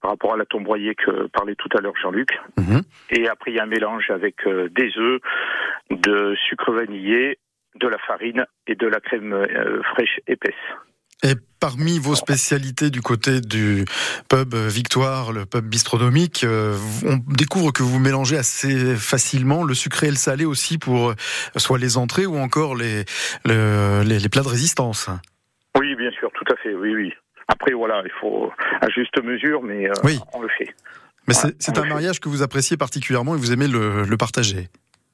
par 0.00 0.12
rapport 0.12 0.32
à 0.32 0.36
la 0.36 0.46
tombe 0.46 0.64
broyée 0.64 0.94
que 0.94 1.26
parlait 1.28 1.54
tout 1.54 1.68
à 1.76 1.80
l'heure 1.80 1.96
Jean-Luc. 2.00 2.30
Mhm. 2.56 2.82
Et 3.10 3.28
après 3.28 3.52
il 3.52 3.56
y 3.56 3.60
a 3.60 3.64
un 3.64 3.66
mélange 3.66 4.10
avec 4.10 4.46
euh, 4.46 4.68
des 4.70 4.96
œufs, 4.96 5.20
de 5.90 6.34
sucre 6.48 6.72
vanillé, 6.72 7.38
de 7.76 7.86
la 7.86 7.98
farine 7.98 8.46
et 8.66 8.74
de 8.74 8.86
la 8.86 9.00
crème 9.00 9.32
euh, 9.32 9.82
fraîche 9.82 10.20
épaisse. 10.26 10.54
Et 11.22 11.34
parmi 11.60 11.98
vos 11.98 12.14
spécialités 12.14 12.88
du 12.88 13.02
côté 13.02 13.42
du 13.42 13.84
pub 14.30 14.54
Victoire, 14.54 15.32
le 15.32 15.44
pub 15.44 15.66
bistronomique, 15.66 16.44
euh, 16.44 16.76
on 17.04 17.18
découvre 17.34 17.72
que 17.72 17.82
vous 17.82 17.98
mélangez 17.98 18.38
assez 18.38 18.96
facilement 18.96 19.62
le 19.62 19.74
sucré 19.74 20.06
et 20.06 20.10
le 20.10 20.16
salé 20.16 20.46
aussi 20.46 20.78
pour 20.78 21.10
euh, 21.10 21.14
soit 21.56 21.78
les 21.78 21.98
entrées 21.98 22.24
ou 22.24 22.38
encore 22.38 22.74
les, 22.74 23.04
les, 23.44 24.28
plats 24.30 24.42
de 24.42 24.48
résistance. 24.48 25.10
Oui, 25.78 25.94
bien 25.96 26.10
sûr, 26.12 26.30
tout 26.32 26.50
à 26.50 26.56
fait, 26.56 26.74
oui, 26.74 26.94
oui. 26.94 27.12
Après, 27.48 27.72
voilà, 27.72 28.02
il 28.04 28.12
faut 28.20 28.50
à 28.80 28.88
juste 28.88 29.22
mesure, 29.22 29.62
mais 29.62 29.88
euh, 29.88 29.92
on 30.32 30.40
le 30.40 30.48
fait. 30.56 30.74
Mais 31.28 31.34
c'est 31.34 31.78
un 31.78 31.84
mariage 31.84 32.18
que 32.20 32.28
vous 32.30 32.42
appréciez 32.42 32.78
particulièrement 32.78 33.34
et 33.34 33.38
vous 33.38 33.52
aimez 33.52 33.68
le, 33.68 34.04
le 34.04 34.16
partager. 34.16 34.68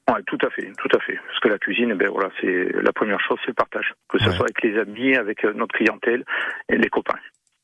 Ouais, 0.09 0.21
tout 0.25 0.37
à 0.45 0.49
fait, 0.49 0.71
tout 0.77 0.95
à 0.95 0.99
fait. 0.99 1.17
Parce 1.27 1.39
que 1.41 1.49
la 1.49 1.57
cuisine, 1.57 1.93
ben 1.95 2.09
voilà, 2.09 2.29
c'est 2.39 2.71
la 2.81 2.93
première 2.93 3.19
chose, 3.19 3.37
c'est 3.41 3.49
le 3.49 3.55
partage. 3.55 3.93
Que 4.09 4.17
ce 4.19 4.31
soit 4.31 4.45
avec 4.45 4.61
les 4.63 4.79
amis, 4.79 5.15
avec 5.15 5.43
euh, 5.43 5.53
notre 5.53 5.75
clientèle 5.75 6.23
et 6.69 6.77
les 6.77 6.89
copains. 6.89 7.17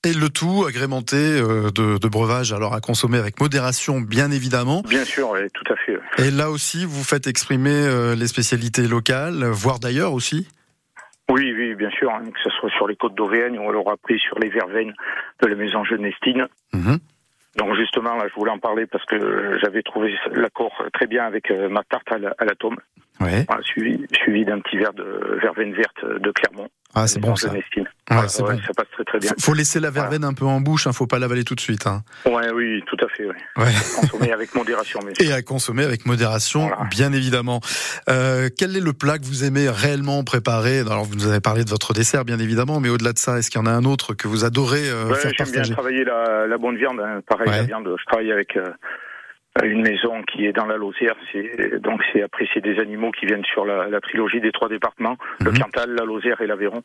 Et 0.06 0.12
le 0.12 0.28
tout 0.28 0.66
agrémenté 0.68 1.16
euh, 1.16 1.72
de, 1.72 1.98
de 1.98 2.08
breuvages, 2.10 2.52
alors 2.52 2.74
à 2.74 2.82
consommer 2.82 3.18
avec 3.18 3.40
modération, 3.40 4.02
bien 4.02 4.32
évidemment. 4.32 4.82
Bien 4.82 5.06
sûr, 5.06 5.30
oui, 5.30 5.40
tout 5.54 5.64
à 5.72 5.78
fait. 5.78 5.98
Et 6.18 6.32
là 6.32 6.50
aussi, 6.50 6.84
vous 6.84 7.04
faites 7.06 7.28
exprimer 7.28 7.72
euh, 7.72 8.14
les 8.14 8.28
spécialités 8.28 8.86
locales, 8.90 9.46
voire 9.46 9.80
d'ailleurs 9.80 10.12
aussi? 10.12 10.50
Oui, 11.30 11.54
oui, 11.58 11.74
bien 11.76 11.90
sûr, 11.92 12.12
hein, 12.12 12.24
que 12.26 12.40
ce 12.44 12.50
soit 12.50 12.70
sur 12.72 12.86
les 12.86 12.98
côtes 12.98 13.16
d'Auvergne 13.16 13.58
ou 13.58 13.70
alors 13.70 13.90
après 13.90 14.18
sur 14.18 14.38
les 14.40 14.50
verveines 14.50 14.94
de 15.42 15.48
la 15.48 15.56
maison 15.56 15.86
Genestine. 15.86 16.48
Mhm. 16.74 17.00
Donc 17.56 17.76
justement, 17.76 18.16
là, 18.16 18.28
je 18.28 18.34
voulais 18.34 18.52
en 18.52 18.60
parler 18.60 18.88
parce 18.88 19.06
que 19.06 19.60
j'avais 19.62 19.84
trouvé 19.84 20.16
l'accord 20.32 20.74
très 20.94 21.06
bien 21.06 21.26
avec 21.26 21.52
euh, 21.52 21.70
ma 21.70 21.84
tarte 21.84 22.12
à 22.12 22.18
la, 22.18 22.56
ouais. 23.20 23.46
suivi, 23.62 24.06
suivi 24.14 24.46
d'un 24.46 24.60
petit 24.60 24.78
verre 24.78 24.94
de 24.94 25.40
verveine 25.42 25.74
verte 25.74 26.04
de 26.22 26.32
Clermont. 26.32 26.70
Ah, 26.96 27.08
c'est 27.08 27.20
bon 27.20 27.36
ça. 27.36 27.52
Ouais, 27.52 28.28
Ça 28.28 28.44
passe 28.76 28.88
très 28.92 29.04
très 29.04 29.18
bien. 29.18 29.32
Faut 29.40 29.56
laisser 29.56 29.80
la 29.80 29.90
verveine 29.90 30.24
un 30.24 30.34
peu 30.34 30.46
en 30.46 30.62
bouche, 30.62 30.86
hein, 30.86 30.94
faut 30.94 31.08
pas 31.08 31.18
l'avaler 31.18 31.44
tout 31.44 31.56
de 31.56 31.60
suite. 31.60 31.88
Hein. 31.88 32.04
Ouais, 32.26 32.52
oui, 32.54 32.84
tout 32.86 32.98
à 33.04 33.08
fait. 33.10 33.26
Ouais. 33.26 33.72
Consommer 34.00 34.32
avec 34.32 34.54
modération. 34.54 35.00
Et 35.20 35.34
à 35.34 35.42
consommer 35.42 35.84
avec 35.84 36.06
modération, 36.06 36.70
bien 36.92 37.12
évidemment. 37.12 37.62
Euh, 38.10 38.50
quel 38.56 38.78
est 38.78 38.82
le 38.82 38.94
plat 38.94 39.18
que 39.18 39.26
vous 39.26 39.44
aimez 39.44 39.70
réellement 39.70 40.24
préparer? 40.24 40.82
Alors, 40.82 41.06
vous 41.06 41.16
nous 41.16 41.28
avez 41.28 41.40
parlé 41.40 41.64
de 41.64 41.70
votre 41.70 41.94
dessert, 41.94 42.26
bien 42.26 42.38
évidemment, 42.38 42.80
mais 42.80 42.90
au-delà 42.90 43.14
de 43.14 43.18
ça, 43.20 43.40
est-ce 43.40 43.50
qu'il 43.50 43.60
y 43.60 43.64
en 43.64 43.68
a 43.68 43.72
un 43.72 43.86
autre 43.86 44.14
que 44.14 44.28
vous 44.28 44.46
adorez 44.46 44.88
euh, 44.88 45.14
faire 45.16 45.32
partager 45.36 45.52
J'aime 45.54 45.64
bien 45.64 45.74
travailler 45.74 46.04
la, 46.04 46.46
la 46.46 46.58
bonne 46.60 46.78
viande. 46.78 47.00
Hein. 47.00 47.22
Pareil, 47.28 47.50
la 47.50 47.64
viande. 47.64 47.90
Je 48.00 48.06
travaille 48.06 48.32
avec. 48.32 48.56
Euh, 48.56 48.70
une 49.62 49.82
maison 49.82 50.24
qui 50.24 50.46
est 50.46 50.54
dans 50.54 50.66
la 50.66 50.78
Lozère. 50.78 51.16
C'est, 51.32 51.80
donc 51.80 52.02
c'est 52.12 52.24
après 52.24 52.48
c'est 52.54 52.62
des 52.62 52.80
animaux 52.80 53.12
qui 53.12 53.26
viennent 53.26 53.46
sur 53.46 53.66
la, 53.66 53.88
la 53.88 54.02
trilogie 54.02 54.42
des 54.42 54.52
trois 54.52 54.70
départements, 54.70 55.18
le 55.40 55.52
mhm. 55.52 55.60
Cantal, 55.60 55.92
la 55.92 56.06
Lozère 56.06 56.42
et 56.42 56.48
l'Aveyron. 56.48 56.82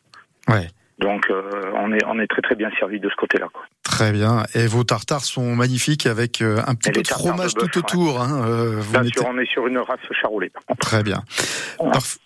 Ouais. 0.49 0.67
Donc 0.99 1.27
euh, 1.31 1.71
on 1.75 1.93
est 1.93 2.05
on 2.07 2.19
est 2.19 2.27
très 2.27 2.43
très 2.43 2.57
bien 2.57 2.71
servi 2.79 2.99
de 2.99 3.09
ce 3.09 3.15
côté-là. 3.17 3.47
Quoi. 3.53 3.63
Très 3.85 4.13
bien. 4.13 4.43
Et 4.55 4.67
vos 4.67 4.83
tartares 4.83 5.25
sont 5.25 5.55
magnifiques 5.55 6.07
avec 6.07 6.43
euh, 6.43 6.61
un 6.67 6.75
petit 6.75 6.91
peu 6.91 7.03
de 7.03 7.09
fromage 7.09 7.55
tout 7.55 7.79
autour. 7.79 8.21
Hein. 8.21 8.45
Euh, 8.47 8.83
bien 8.93 9.05
sûr, 9.05 9.27
on 9.29 9.39
est 9.39 9.51
sur 9.51 9.67
une 9.67 9.79
race 9.79 10.01
charolais. 10.21 10.51
Très 10.81 11.03
bien. 11.03 11.23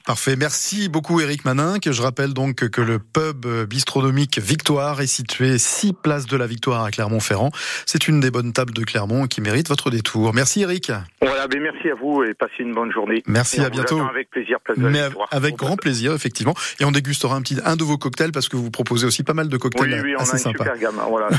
parfait. 0.07 0.37
Merci 0.37 0.89
beaucoup 0.89 1.21
Eric 1.21 1.45
Manin. 1.45 1.79
Que 1.79 1.93
je 1.93 2.01
rappelle 2.01 2.33
donc 2.33 2.69
que 2.71 2.81
le 2.81 2.99
pub 2.99 3.47
bistronomique 3.69 4.39
Victoire 4.39 5.01
est 5.01 5.07
situé 5.07 5.59
6 5.59 5.93
places 5.93 6.27
de 6.27 6.37
la 6.37 6.47
Victoire 6.47 6.85
à 6.85 6.91
Clermont-Ferrand. 6.91 7.51
C'est 7.87 8.09
une 8.09 8.21
des 8.21 8.31
bonnes 8.31 8.53
tables 8.53 8.73
de 8.73 8.85
Clermont 8.85 9.27
qui 9.27 9.43
mérite 9.43 9.69
votre 9.69 9.91
détour. 9.91 10.33
Merci 10.33 10.63
Eric. 10.63 10.91
Voilà, 11.21 11.47
ben 11.47 11.61
merci 11.61 11.91
à 11.91 11.95
vous 11.95 12.23
et 12.23 12.35
passez 12.35 12.61
une 12.61 12.73
bonne 12.73 12.93
journée. 12.93 13.23
Merci, 13.27 13.61
à 13.61 13.71
bientôt. 13.71 14.01
Avec 14.01 14.31
plaisir, 14.31 14.59
place 14.61 14.79
de 14.79 14.87
la 14.87 15.09
Victoire. 15.09 15.29
Avec 15.31 15.57
grand 15.57 15.77
plaisir, 15.77 16.13
effectivement. 16.13 16.55
Et 16.81 16.85
on 16.85 16.93
dégustera 16.93 17.37
un 17.37 17.43
petit 17.43 17.59
un 17.65 17.77
de 17.77 17.85
vos 17.85 17.99
cocktails 17.99 18.33
parce 18.33 18.49
que 18.49 18.57
vous 18.57 18.62
proposez 18.71 19.07
aussi 19.07 19.23
pas 19.23 19.35
mal 19.35 19.49
de 19.49 19.57
cocktails 19.57 19.93
oui, 19.93 20.01
oui, 20.03 20.15
assez 20.19 20.33
on 20.33 20.49
a 20.49 20.51
une 20.51 20.59
super 20.59 20.79
gamme. 20.79 21.01
Voilà, 21.09 21.29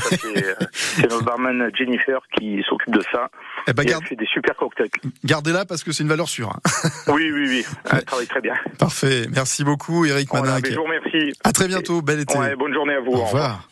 c'est 0.72 1.10
notre 1.10 1.24
barman 1.24 1.70
Jennifer 1.74 2.20
qui 2.36 2.62
s'occupe 2.68 2.94
de 2.94 3.02
ça. 3.12 3.30
Eh 3.66 3.72
ben, 3.72 3.84
garde... 3.84 4.02
Elle 4.02 4.08
fait 4.08 4.16
des 4.16 4.26
super 4.26 4.56
cocktails. 4.56 4.90
Gardez-la 5.24 5.64
parce 5.64 5.82
que 5.84 5.92
c'est 5.92 6.02
une 6.02 6.08
valeur 6.08 6.28
sûre. 6.28 6.50
Hein. 6.50 6.90
oui, 7.08 7.30
oui, 7.32 7.46
oui. 7.48 7.64
Elle 7.90 8.04
travaille 8.04 8.26
très 8.26 8.40
bien. 8.40 8.54
Parfait. 8.78 9.26
Merci 9.32 9.64
beaucoup, 9.64 10.04
Eric 10.04 10.28
voilà, 10.30 10.46
Manac. 10.46 10.70
Je 10.70 10.76
vous 10.76 10.84
remercie. 10.84 11.32
À 11.42 11.52
très 11.52 11.68
bientôt. 11.68 12.02
Bel 12.02 12.20
été. 12.20 12.34
bonne 12.58 12.74
journée 12.74 12.94
à 12.94 13.00
vous. 13.00 13.12
Au 13.12 13.24
revoir. 13.24 13.68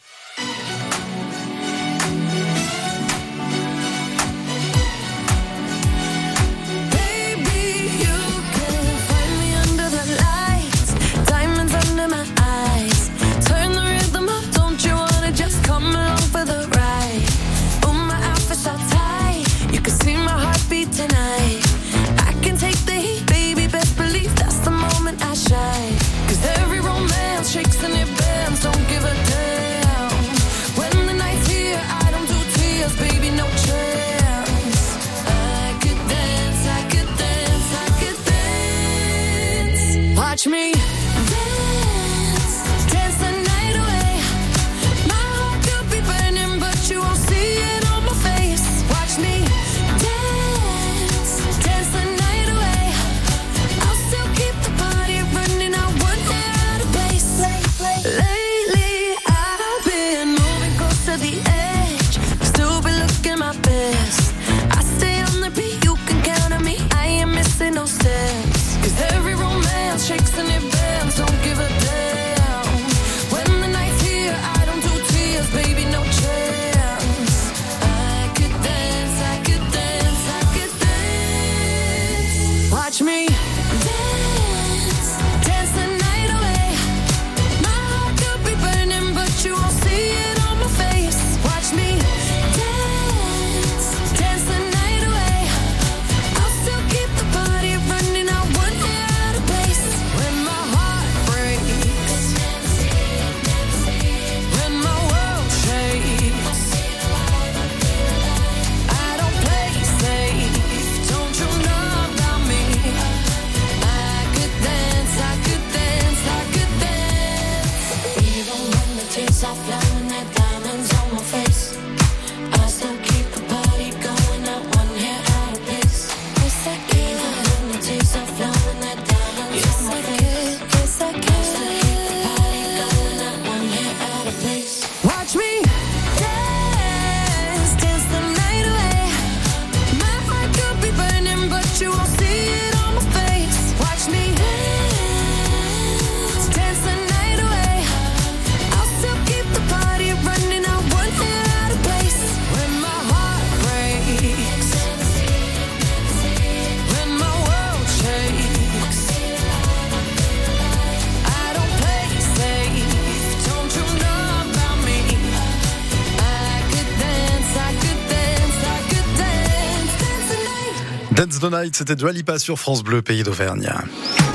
Dance 171.15 171.41
the 171.41 171.51
Night, 171.53 171.77
c'était 171.77 171.95
Dua 171.95 172.11
Lipa 172.11 172.39
sur 172.39 172.59
France 172.59 172.83
Bleu, 172.83 173.03
pays 173.03 173.23
d'Auvergne. 173.23 173.71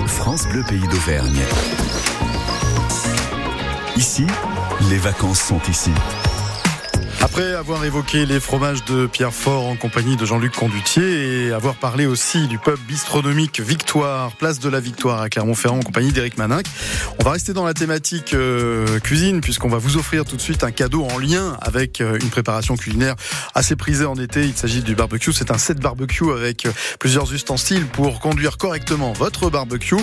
France 0.06 0.48
Bleu, 0.48 0.64
pays 0.70 0.88
d'Auvergne. 0.88 1.40
Ici, 3.96 4.28
les 4.92 4.98
vacances 4.98 5.42
sont 5.42 5.62
ici. 5.68 5.92
Après 7.38 7.54
avoir 7.54 7.86
évoqué 7.86 8.26
les 8.26 8.40
fromages 8.40 8.84
de 8.86 9.06
Pierre 9.06 9.32
Fort 9.32 9.68
en 9.68 9.76
compagnie 9.76 10.18
de 10.18 10.26
Jean-Luc 10.26 10.54
Condutier 10.54 11.46
et 11.46 11.52
avoir 11.52 11.76
parlé 11.76 12.08
aussi 12.08 12.48
du 12.48 12.58
pub 12.58 12.80
bistronomique 12.88 13.60
Victoire, 13.60 14.32
place 14.32 14.60
de 14.60 14.68
la 14.70 14.80
Victoire 14.80 15.22
à 15.22 15.30
Clermont-Ferrand 15.30 15.78
en 15.78 15.84
compagnie 15.84 16.12
d'Éric 16.12 16.40
Maninck, 16.40 16.66
on 17.20 17.24
va 17.24 17.30
rester 17.30 17.54
dans 17.54 17.64
la 17.64 17.76
thématique 17.76 18.34
euh, 18.34 18.98
cuisine 19.02 19.42
puisqu'on 19.42 19.70
va 19.70 19.78
vous 19.78 19.98
offrir 19.98 20.26
tout 20.26 20.36
de 20.36 20.42
suite 20.42 20.64
un 20.64 20.72
cadeau 20.72 21.04
en 21.04 21.20
lien 21.20 21.56
avec 21.62 22.02
euh, 22.02 22.18
une 22.20 22.30
préparation 22.32 22.76
culinaire 22.76 23.14
assez 23.54 23.76
prisée 23.76 24.06
en 24.06 24.16
été. 24.16 24.44
Il 24.44 24.56
s'agit 24.56 24.82
du 24.82 24.96
barbecue. 24.96 25.32
C'est 25.32 25.52
un 25.52 25.60
set 25.60 25.80
barbecue 25.80 26.32
avec 26.32 26.66
euh, 26.66 26.72
plusieurs 27.00 27.32
ustensiles 27.32 27.86
pour 27.86 28.20
conduire 28.20 28.58
correctement 28.58 29.14
votre 29.14 29.52
barbecue. 29.52 29.96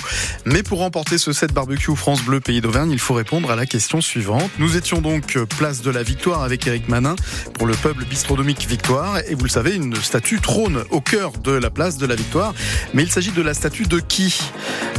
Mais 0.45 0.63
pour 0.63 0.79
remporter 0.79 1.19
ce 1.19 1.33
set 1.33 1.53
barbecue 1.53 1.97
France 1.97 2.23
Bleu 2.23 2.39
Pays 2.39 2.61
d'Auvergne, 2.61 2.93
il 2.93 3.01
faut 3.01 3.15
répondre 3.15 3.51
à 3.51 3.57
la 3.57 3.67
question 3.67 4.01
suivante. 4.01 4.53
Nous 4.61 4.77
étions 4.77 5.01
donc 5.01 5.37
place 5.59 5.83
de 5.83 5.91
la 5.91 6.05
Victoire 6.05 6.45
avec 6.45 6.65
Éric 6.69 6.89
Manin 6.89 7.17
pour 7.55 7.67
le 7.67 7.75
peuple 7.75 8.05
bistronomique 8.05 8.67
Victoire. 8.67 9.19
Et 9.29 9.35
vous 9.35 9.45
le 9.45 9.51
savez, 9.51 9.75
une 9.75 9.95
statue 9.97 10.41
trône 10.41 10.85
au 10.91 11.01
cœur 11.01 11.33
de 11.33 11.53
la 11.53 11.71
place 11.71 11.99
de 11.99 12.07
la 12.07 12.15
Victoire. 12.15 12.55
Mais 12.93 13.03
il 13.03 13.11
s'agit 13.11 13.33
de 13.33 13.43
la 13.43 13.55
statue 13.55 13.85
de 13.85 14.01
qui? 14.01 14.41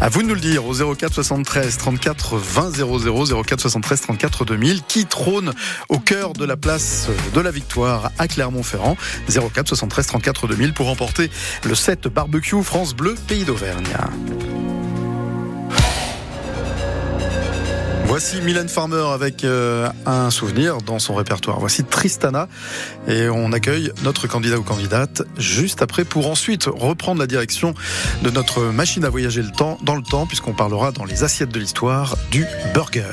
À 0.02 0.10
vous 0.10 0.22
de 0.22 0.28
nous 0.28 0.36
le 0.36 0.42
dire 0.42 0.66
au 0.66 0.74
04 0.74 1.14
73 1.14 1.78
34 1.78 2.38
20 2.38 2.72
00 2.72 3.44
04 3.44 3.62
73 3.62 4.02
34 4.02 4.46
2000. 4.46 4.82
Qui 4.84 5.06
trône 5.06 5.54
au 5.90 6.00
cœur 6.00 6.34
de 6.34 6.46
la 6.46 6.58
place 6.58 7.08
de 7.34 7.40
la 7.40 7.52
Victoire 7.52 8.12
à 8.18 8.28
Clermont-Ferrand? 8.28 8.98
04 9.30 9.68
73 9.68 10.08
34 10.08 10.48
2000 10.48 10.74
pour 10.74 10.88
remporter 10.88 11.30
le 11.64 11.76
set 11.76 12.08
barbecue 12.08 12.62
France 12.64 12.96
Bleu 12.96 13.16
Pays 13.28 13.46
d'Auvergne. 13.46 13.86
Voici 18.18 18.40
Mylène 18.40 18.70
Farmer 18.70 19.08
avec 19.14 19.44
euh, 19.44 19.90
un 20.06 20.30
souvenir 20.30 20.78
dans 20.78 21.00
son 21.00 21.16
répertoire. 21.16 21.60
Voici 21.60 21.84
Tristana 21.84 22.48
et 23.10 23.28
on 23.28 23.52
accueille 23.52 23.92
notre 24.06 24.26
candidat 24.26 24.58
ou 24.58 24.64
candidate 24.64 25.24
juste 25.38 25.82
après 25.82 26.06
pour 26.06 26.32
ensuite 26.32 26.64
reprendre 26.64 27.20
la 27.20 27.28
direction 27.28 27.74
de 28.24 28.30
notre 28.30 28.62
machine 28.72 29.04
à 29.04 29.10
voyager 29.10 29.42
le 29.42 29.52
temps, 29.52 29.78
dans 29.84 29.98
le 29.98 30.02
temps 30.02 30.28
puisqu'on 30.28 30.54
parlera 30.54 30.94
dans 30.94 31.04
les 31.04 31.26
assiettes 31.26 31.52
de 31.52 31.60
l'histoire 31.60 32.16
du 32.32 32.46
burger. 32.74 33.12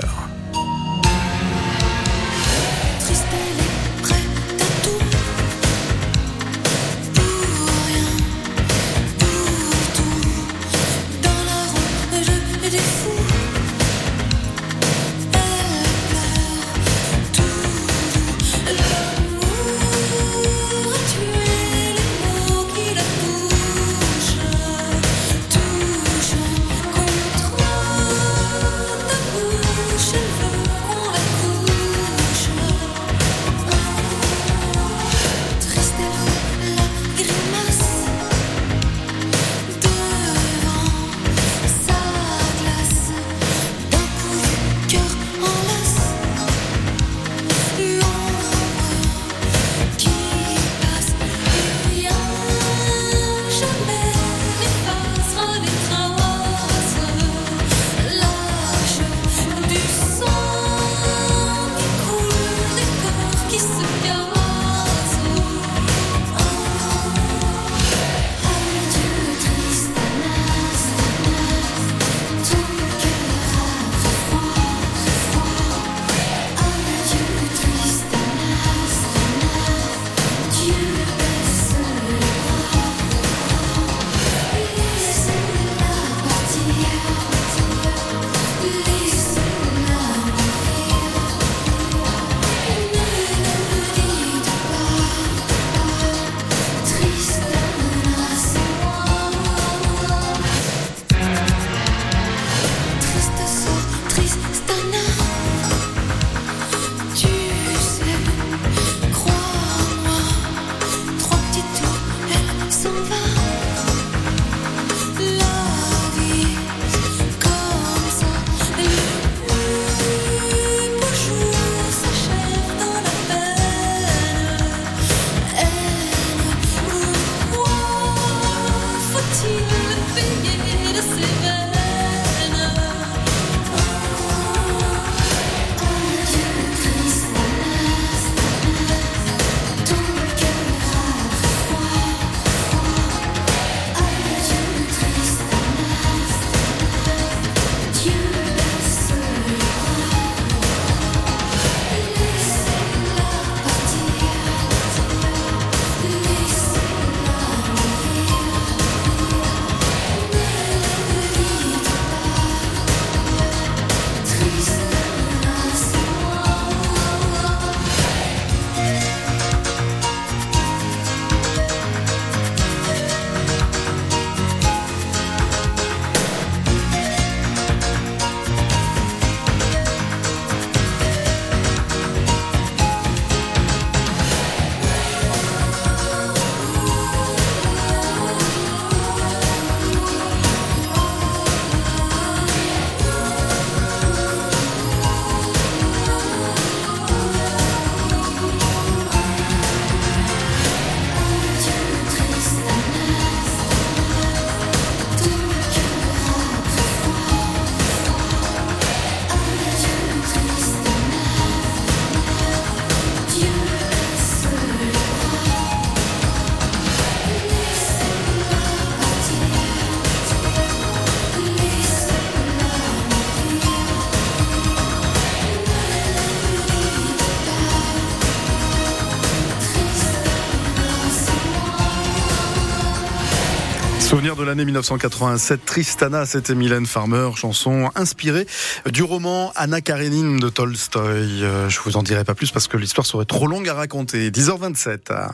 L'année 234.53 234.67
1987, 234.67 235.65
Tristana, 235.65 236.27
c'était 236.27 236.55
Mylène 236.55 236.85
Farmer, 236.85 237.31
chanson 237.35 237.91
inspirée 237.95 238.47
du 238.85 239.03
roman 239.03 239.51
Anna 239.57 239.81
Karenine 239.81 240.39
de 240.41 240.51
Tolstoï. 240.51 241.43
Euh, 241.43 241.71
je 241.71 241.81
vous 241.81 241.97
en 241.97 242.03
dirai 242.03 242.23
pas 242.23 242.35
plus 242.35 242.51
parce 242.51 242.69
que 242.69 242.77
l'histoire 242.77 243.07
serait 243.07 243.25
trop 243.25 243.47
longue 243.47 243.67
à 243.71 243.73
raconter. 243.73 244.31
10h27. 244.31 245.31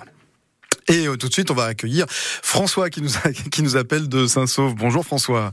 Et 0.87 1.09
euh, 1.09 1.17
tout 1.17 1.27
de 1.27 1.33
suite, 1.33 1.51
on 1.51 1.55
va 1.55 1.65
accueillir 1.65 2.07
François 2.09 2.91
qui 2.91 3.03
nous, 3.03 3.11
qui 3.51 3.65
nous 3.65 3.77
appelle 3.77 4.09
de 4.09 4.29
Saint-Sauve. 4.29 4.77
Bonjour 4.77 5.05
François. 5.05 5.53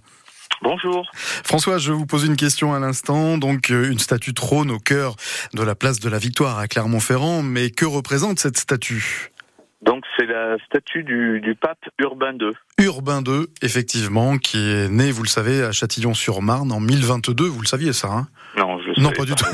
Bonjour. 0.61 1.09
François, 1.15 1.79
je 1.79 1.91
vous 1.91 2.05
pose 2.05 2.23
une 2.23 2.35
question 2.35 2.75
à 2.75 2.79
l'instant. 2.79 3.39
Donc, 3.39 3.71
euh, 3.71 3.89
une 3.89 3.97
statue 3.97 4.35
trône 4.35 4.69
au 4.69 4.77
cœur 4.77 5.15
de 5.55 5.63
la 5.63 5.73
place 5.73 5.99
de 5.99 6.07
la 6.07 6.19
Victoire 6.19 6.59
à 6.59 6.67
Clermont-Ferrand. 6.67 7.41
Mais 7.41 7.71
que 7.71 7.85
représente 7.85 8.37
cette 8.37 8.59
statue? 8.59 9.31
Donc, 9.81 10.03
c'est 10.17 10.25
la 10.25 10.57
statue 10.65 11.03
du, 11.03 11.55
pape 11.59 11.77
Urbain 11.99 12.33
II. 12.33 12.51
Urbain 12.79 13.21
II, 13.25 13.45
effectivement, 13.61 14.37
qui 14.37 14.57
est 14.57 14.89
né, 14.89 15.11
vous 15.11 15.23
le 15.23 15.27
savez, 15.27 15.63
à 15.63 15.71
Châtillon-sur-Marne 15.71 16.71
en 16.71 16.79
1022. 16.79 17.45
Vous 17.45 17.61
le 17.61 17.67
saviez, 17.67 17.93
ça 17.93 18.07
hein? 18.09 18.27
Non, 18.57 18.79
je 18.79 19.01
Non, 19.01 19.11
pas 19.11 19.25
du 19.25 19.35
tout. 19.35 19.45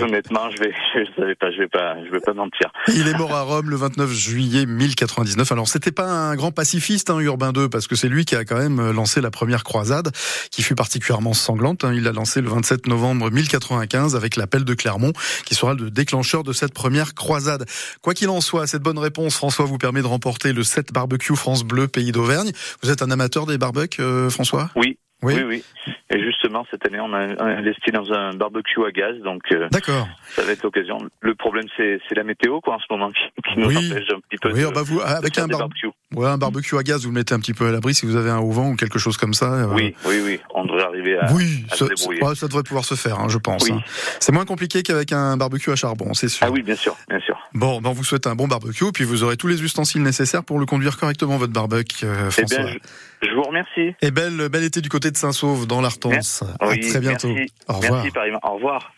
honnêtement, 0.00 0.50
je 0.50 0.62
vais, 0.62 0.72
je 0.94 1.20
savais 1.20 1.34
pas, 1.34 1.50
je 1.50 1.58
vais 1.58 1.68
pas, 1.68 1.96
je 2.04 2.10
vais 2.10 2.20
pas 2.20 2.34
mentir. 2.34 2.70
Il 2.88 3.08
est 3.08 3.16
mort 3.16 3.34
à 3.34 3.42
Rome 3.42 3.70
le 3.70 3.76
29 3.76 4.10
juillet 4.12 4.66
1099. 4.66 5.50
Alors, 5.50 5.68
c'était 5.68 5.92
pas 5.92 6.06
un 6.06 6.36
grand 6.36 6.52
pacifiste, 6.52 7.10
hein, 7.10 7.18
Urbain 7.18 7.52
II, 7.54 7.68
parce 7.68 7.86
que 7.86 7.96
c'est 7.96 8.08
lui 8.08 8.24
qui 8.24 8.36
a 8.36 8.44
quand 8.44 8.58
même 8.58 8.90
lancé 8.92 9.20
la 9.20 9.30
première 9.30 9.64
croisade, 9.64 10.10
qui 10.50 10.62
fut 10.62 10.74
particulièrement 10.74 11.34
sanglante. 11.34 11.84
Hein. 11.84 11.92
Il 11.94 12.04
l'a 12.04 12.12
lancé 12.12 12.40
le 12.40 12.48
27 12.48 12.86
novembre 12.86 13.30
1095 13.30 14.16
avec 14.16 14.36
l'appel 14.36 14.64
de 14.64 14.74
Clermont, 14.74 15.12
qui 15.44 15.54
sera 15.54 15.74
le 15.74 15.90
déclencheur 15.90 16.42
de 16.42 16.52
cette 16.52 16.74
première 16.74 17.14
croisade. 17.14 17.66
Quoi 18.02 18.14
qu'il 18.14 18.28
en 18.28 18.40
soit, 18.40 18.66
cette 18.66 18.82
bonne 18.82 18.98
réponse, 18.98 19.34
François, 19.36 19.64
vous 19.64 19.78
permet 19.78 20.02
de 20.02 20.06
remporter 20.06 20.52
le 20.52 20.62
7 20.62 20.92
barbecue 20.92 21.36
France 21.36 21.64
Bleu 21.64 21.88
Pays 21.88 22.12
d'Auvergne. 22.12 22.52
Vous 22.82 22.90
êtes 22.90 23.02
un 23.02 23.10
amateur 23.10 23.46
des 23.46 23.58
barbecues, 23.58 24.02
euh, 24.02 24.30
François? 24.30 24.70
Oui. 24.76 24.98
Oui. 25.22 25.34
oui, 25.46 25.64
Et 26.10 26.20
justement, 26.20 26.66
cette 26.70 26.84
année, 26.84 26.98
on 26.98 27.12
a 27.12 27.40
investi 27.44 27.92
dans 27.92 28.12
un 28.12 28.34
barbecue 28.34 28.84
à 28.84 28.90
gaz, 28.90 29.16
donc 29.18 29.42
euh, 29.52 29.68
D'accord. 29.70 30.08
ça 30.30 30.42
va 30.42 30.50
être 30.50 30.64
l'occasion. 30.64 30.98
Le 31.20 31.34
problème, 31.36 31.66
c'est 31.76 32.00
la 32.16 32.24
météo, 32.24 32.60
quoi, 32.60 32.74
en 32.74 32.78
ce 32.80 32.86
moment, 32.90 33.10
qui, 33.10 33.22
nous 33.56 33.66
empêche 33.66 34.10
un 34.10 34.20
petit 34.20 34.38
peu 34.40 34.52
oui, 34.52 34.62
de, 34.62 34.74
bah 34.74 34.82
vous, 34.82 35.00
avec 35.00 35.38
un 35.38 35.46
barbecue. 35.46 35.90
Ouais, 36.14 36.26
un 36.26 36.38
barbecue 36.38 36.76
à 36.76 36.82
gaz, 36.82 37.04
vous 37.04 37.10
le 37.10 37.14
mettez 37.14 37.34
un 37.34 37.38
petit 37.38 37.54
peu 37.54 37.68
à 37.68 37.70
l'abri 37.70 37.94
si 37.94 38.04
vous 38.04 38.16
avez 38.16 38.30
un 38.30 38.38
auvent 38.38 38.58
ou 38.58 38.76
quelque 38.76 38.98
chose 38.98 39.16
comme 39.16 39.32
ça. 39.32 39.52
Euh... 39.52 39.66
Oui, 39.72 39.94
oui, 40.06 40.20
oui. 40.24 40.40
On 40.54 40.64
devrait 40.64 40.82
arriver 40.82 41.16
à, 41.16 41.32
oui, 41.32 41.64
à 41.70 41.76
ça, 41.76 41.86
se 41.86 41.94
débrouiller. 41.94 42.24
Ouais, 42.24 42.34
ça 42.34 42.48
devrait 42.48 42.64
pouvoir 42.64 42.84
se 42.84 42.96
faire, 42.96 43.20
hein, 43.20 43.28
je 43.28 43.38
pense. 43.38 43.62
Oui. 43.64 43.72
Hein. 43.72 43.82
C'est 44.18 44.32
moins 44.32 44.44
compliqué 44.44 44.82
qu'avec 44.82 45.12
un 45.12 45.36
barbecue 45.36 45.70
à 45.70 45.76
charbon, 45.76 46.14
c'est 46.14 46.28
sûr. 46.28 46.44
Ah 46.46 46.50
oui, 46.50 46.62
bien 46.62 46.76
sûr, 46.76 46.96
bien 47.08 47.20
sûr. 47.20 47.38
Bon, 47.54 47.80
ben 47.80 47.90
on 47.90 47.92
vous 47.92 48.04
souhaite 48.04 48.26
un 48.26 48.34
bon 48.34 48.48
barbecue, 48.48 48.90
puis 48.92 49.04
vous 49.04 49.22
aurez 49.22 49.36
tous 49.36 49.46
les 49.46 49.62
ustensiles 49.62 50.02
nécessaires 50.02 50.42
pour 50.42 50.58
le 50.58 50.66
conduire 50.66 50.96
correctement, 50.98 51.36
votre 51.36 51.52
barbecue, 51.52 52.06
euh, 52.06 52.30
François. 52.30 52.58
Eh 52.58 52.62
bien, 52.62 52.72
je, 52.72 52.78
je, 53.22 53.34
vous 53.34 53.42
remercie. 53.42 53.94
Et 54.02 54.10
belle, 54.10 54.48
belle 54.48 54.64
été 54.64 54.80
du 54.80 54.88
côté 54.88 55.10
de 55.10 55.16
Saint-Sauve, 55.16 55.66
dans 55.66 55.80
l'Artense. 55.80 56.44
Oui, 56.60 56.84
à 56.84 56.88
très 56.88 57.00
bientôt. 57.00 57.28
Merci. 57.28 57.52
Au 57.68 57.74
revoir. 57.74 57.92
Merci, 57.94 58.10
pareillement. 58.10 58.40
Au 58.42 58.54
revoir. 58.54 58.92